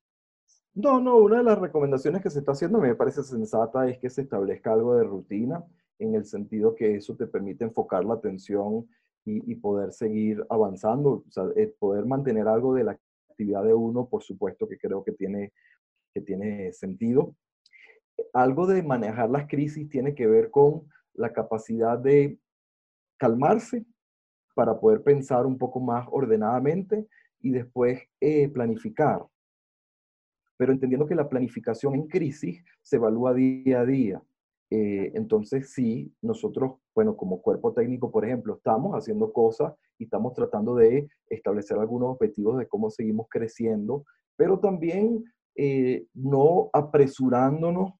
No, 0.74 1.00
no, 1.00 1.16
una 1.16 1.38
de 1.38 1.44
las 1.44 1.58
recomendaciones 1.58 2.20
que 2.22 2.30
se 2.30 2.40
está 2.40 2.52
haciendo 2.52 2.78
me 2.78 2.94
parece 2.94 3.22
sensata 3.22 3.88
es 3.88 3.98
que 3.98 4.10
se 4.10 4.22
establezca 4.22 4.72
algo 4.72 4.96
de 4.96 5.04
rutina 5.04 5.64
en 5.98 6.14
el 6.14 6.24
sentido 6.24 6.74
que 6.74 6.96
eso 6.96 7.14
te 7.16 7.26
permite 7.26 7.64
enfocar 7.64 8.04
la 8.04 8.14
atención 8.14 8.88
y, 9.24 9.54
poder 9.56 9.92
seguir 9.92 10.44
avanzando, 10.50 11.24
o 11.26 11.30
sea, 11.30 11.44
poder 11.78 12.04
mantener 12.04 12.46
algo 12.46 12.74
de 12.74 12.84
la 12.84 12.98
actividad 13.30 13.64
de 13.64 13.74
uno, 13.74 14.06
por 14.06 14.22
supuesto 14.22 14.68
que 14.68 14.78
creo 14.78 15.02
que 15.02 15.12
tiene, 15.12 15.52
que 16.12 16.20
tiene 16.20 16.72
sentido. 16.72 17.34
Algo 18.32 18.66
de 18.66 18.82
manejar 18.82 19.30
las 19.30 19.48
crisis 19.48 19.88
tiene 19.88 20.14
que 20.14 20.26
ver 20.26 20.50
con 20.50 20.88
la 21.14 21.32
capacidad 21.32 21.98
de 21.98 22.38
calmarse 23.16 23.84
para 24.54 24.78
poder 24.78 25.02
pensar 25.02 25.46
un 25.46 25.58
poco 25.58 25.80
más 25.80 26.06
ordenadamente 26.10 27.06
y 27.40 27.50
después 27.50 28.02
eh, 28.20 28.48
planificar. 28.48 29.24
Pero 30.56 30.72
entendiendo 30.72 31.06
que 31.06 31.14
la 31.14 31.28
planificación 31.28 31.94
en 31.94 32.06
crisis 32.06 32.64
se 32.82 32.96
evalúa 32.96 33.34
día 33.34 33.80
a 33.80 33.84
día. 33.84 34.22
Eh, 34.76 35.12
entonces, 35.14 35.70
sí, 35.72 36.12
nosotros, 36.20 36.78
bueno, 36.96 37.16
como 37.16 37.40
cuerpo 37.40 37.72
técnico, 37.72 38.10
por 38.10 38.24
ejemplo, 38.24 38.56
estamos 38.56 38.92
haciendo 38.94 39.32
cosas 39.32 39.72
y 39.98 40.04
estamos 40.04 40.34
tratando 40.34 40.74
de 40.74 41.08
establecer 41.28 41.78
algunos 41.78 42.10
objetivos 42.10 42.58
de 42.58 42.66
cómo 42.66 42.90
seguimos 42.90 43.28
creciendo, 43.30 44.04
pero 44.34 44.58
también 44.58 45.22
eh, 45.54 46.06
no 46.12 46.70
apresurándonos 46.72 47.92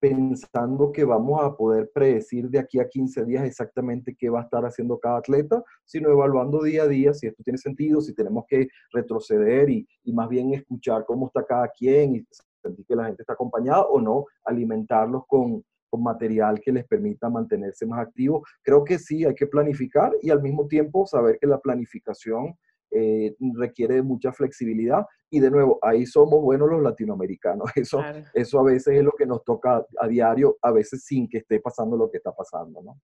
pensando 0.00 0.90
que 0.90 1.04
vamos 1.04 1.42
a 1.42 1.54
poder 1.54 1.90
predecir 1.92 2.48
de 2.48 2.60
aquí 2.60 2.80
a 2.80 2.88
15 2.88 3.26
días 3.26 3.44
exactamente 3.44 4.16
qué 4.18 4.30
va 4.30 4.40
a 4.40 4.44
estar 4.44 4.64
haciendo 4.64 4.98
cada 4.98 5.18
atleta, 5.18 5.62
sino 5.84 6.08
evaluando 6.10 6.62
día 6.62 6.84
a 6.84 6.88
día 6.88 7.12
si 7.12 7.26
esto 7.26 7.42
tiene 7.42 7.58
sentido, 7.58 8.00
si 8.00 8.14
tenemos 8.14 8.46
que 8.48 8.68
retroceder 8.90 9.68
y, 9.68 9.86
y 10.02 10.14
más 10.14 10.30
bien 10.30 10.54
escuchar 10.54 11.04
cómo 11.04 11.26
está 11.26 11.44
cada 11.44 11.68
quien 11.68 12.16
y 12.16 12.26
sentir 12.62 12.86
que 12.86 12.96
la 12.96 13.04
gente 13.04 13.22
está 13.22 13.34
acompañada 13.34 13.82
o 13.82 14.00
no, 14.00 14.24
alimentarlos 14.44 15.24
con, 15.26 15.62
con 15.88 16.02
material 16.02 16.60
que 16.60 16.72
les 16.72 16.86
permita 16.86 17.28
mantenerse 17.28 17.86
más 17.86 18.00
activos. 18.00 18.48
Creo 18.62 18.84
que 18.84 18.98
sí, 18.98 19.24
hay 19.24 19.34
que 19.34 19.46
planificar 19.46 20.12
y 20.22 20.30
al 20.30 20.42
mismo 20.42 20.66
tiempo 20.66 21.06
saber 21.06 21.38
que 21.40 21.46
la 21.46 21.58
planificación 21.58 22.56
eh, 22.90 23.34
requiere 23.54 23.96
de 23.96 24.02
mucha 24.02 24.32
flexibilidad 24.32 25.04
y 25.28 25.40
de 25.40 25.50
nuevo, 25.50 25.78
ahí 25.82 26.06
somos 26.06 26.40
buenos 26.40 26.70
los 26.70 26.82
latinoamericanos. 26.82 27.70
Eso, 27.76 27.98
claro. 27.98 28.22
eso 28.32 28.60
a 28.60 28.62
veces 28.62 28.94
es 28.94 29.02
lo 29.02 29.12
que 29.12 29.26
nos 29.26 29.44
toca 29.44 29.84
a 30.00 30.08
diario, 30.08 30.56
a 30.62 30.70
veces 30.70 31.04
sin 31.04 31.28
que 31.28 31.38
esté 31.38 31.60
pasando 31.60 31.96
lo 31.96 32.10
que 32.10 32.18
está 32.18 32.32
pasando, 32.32 32.82
¿no? 32.82 33.00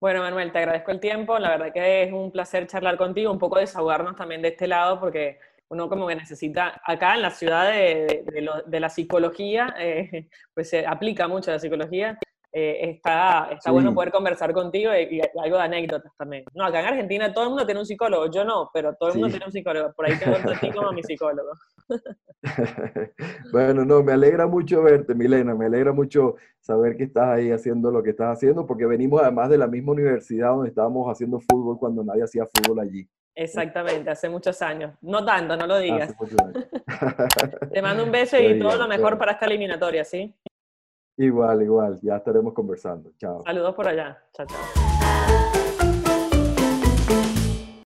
Bueno, 0.00 0.20
Manuel, 0.20 0.50
te 0.50 0.58
agradezco 0.58 0.90
el 0.90 0.98
tiempo. 0.98 1.38
La 1.38 1.50
verdad 1.50 1.72
que 1.72 2.02
es 2.02 2.12
un 2.12 2.32
placer 2.32 2.66
charlar 2.66 2.98
contigo, 2.98 3.30
un 3.30 3.38
poco 3.38 3.58
desahogarnos 3.58 4.16
también 4.16 4.42
de 4.42 4.48
este 4.48 4.66
lado, 4.66 4.98
porque 4.98 5.38
uno 5.72 5.88
como 5.88 6.06
que 6.06 6.14
necesita, 6.14 6.82
acá 6.84 7.14
en 7.14 7.22
la 7.22 7.30
ciudad 7.30 7.72
de, 7.72 8.24
de, 8.30 8.42
lo, 8.42 8.62
de 8.62 8.78
la 8.78 8.90
psicología, 8.90 9.74
eh, 9.78 10.28
pues 10.54 10.68
se 10.68 10.86
aplica 10.86 11.26
mucho 11.28 11.50
la 11.50 11.58
psicología, 11.58 12.18
eh, 12.54 12.90
está, 12.90 13.48
está 13.50 13.70
sí. 13.70 13.72
bueno 13.72 13.94
poder 13.94 14.12
conversar 14.12 14.52
contigo 14.52 14.92
y, 14.94 15.16
y, 15.16 15.20
algo 15.42 15.56
de 15.56 15.62
anécdotas 15.62 16.12
también. 16.18 16.44
No, 16.52 16.66
acá 16.66 16.80
en 16.80 16.86
Argentina 16.88 17.32
todo 17.32 17.44
el 17.44 17.50
mundo 17.50 17.64
tiene 17.64 17.80
un 17.80 17.86
psicólogo, 17.86 18.30
yo 18.30 18.44
no, 18.44 18.68
pero 18.74 18.94
todo 18.96 19.08
el 19.08 19.14
mundo 19.14 19.28
sí. 19.28 19.32
tiene 19.32 19.46
un 19.46 19.52
psicólogo. 19.52 19.92
Por 19.94 20.04
ahí 20.04 20.18
tengo 20.18 20.36
a 20.36 20.60
ti 20.60 20.70
como 20.70 20.92
mi 20.92 21.02
psicólogo. 21.02 21.52
bueno, 23.52 23.86
no, 23.86 24.02
me 24.02 24.12
alegra 24.12 24.46
mucho 24.46 24.82
verte, 24.82 25.14
Milena, 25.14 25.54
me 25.54 25.64
alegra 25.64 25.92
mucho 25.92 26.34
saber 26.60 26.98
que 26.98 27.04
estás 27.04 27.28
ahí 27.28 27.50
haciendo 27.50 27.90
lo 27.90 28.02
que 28.02 28.10
estás 28.10 28.36
haciendo, 28.36 28.66
porque 28.66 28.84
venimos 28.84 29.22
además 29.22 29.48
de 29.48 29.56
la 29.56 29.66
misma 29.66 29.92
universidad 29.92 30.50
donde 30.50 30.68
estábamos 30.68 31.10
haciendo 31.10 31.40
fútbol 31.40 31.78
cuando 31.78 32.04
nadie 32.04 32.24
hacía 32.24 32.44
fútbol 32.44 32.80
allí. 32.80 33.08
Exactamente, 33.34 34.10
hace 34.10 34.28
muchos 34.28 34.60
años. 34.62 34.94
No 35.00 35.24
tanto, 35.24 35.56
no 35.56 35.66
lo 35.66 35.78
digas. 35.78 36.14
Te 37.72 37.82
mando 37.82 38.04
un 38.04 38.12
beso 38.12 38.38
y 38.38 38.58
todo 38.58 38.76
lo 38.76 38.88
mejor 38.88 39.18
para 39.18 39.32
esta 39.32 39.46
eliminatoria, 39.46 40.04
¿sí? 40.04 40.34
Igual, 41.16 41.62
igual, 41.62 42.00
ya 42.02 42.16
estaremos 42.16 42.52
conversando. 42.52 43.12
Chao. 43.18 43.42
Saludos 43.44 43.74
por 43.74 43.88
allá. 43.88 44.22
Chao, 44.32 44.46
chao. 44.46 44.91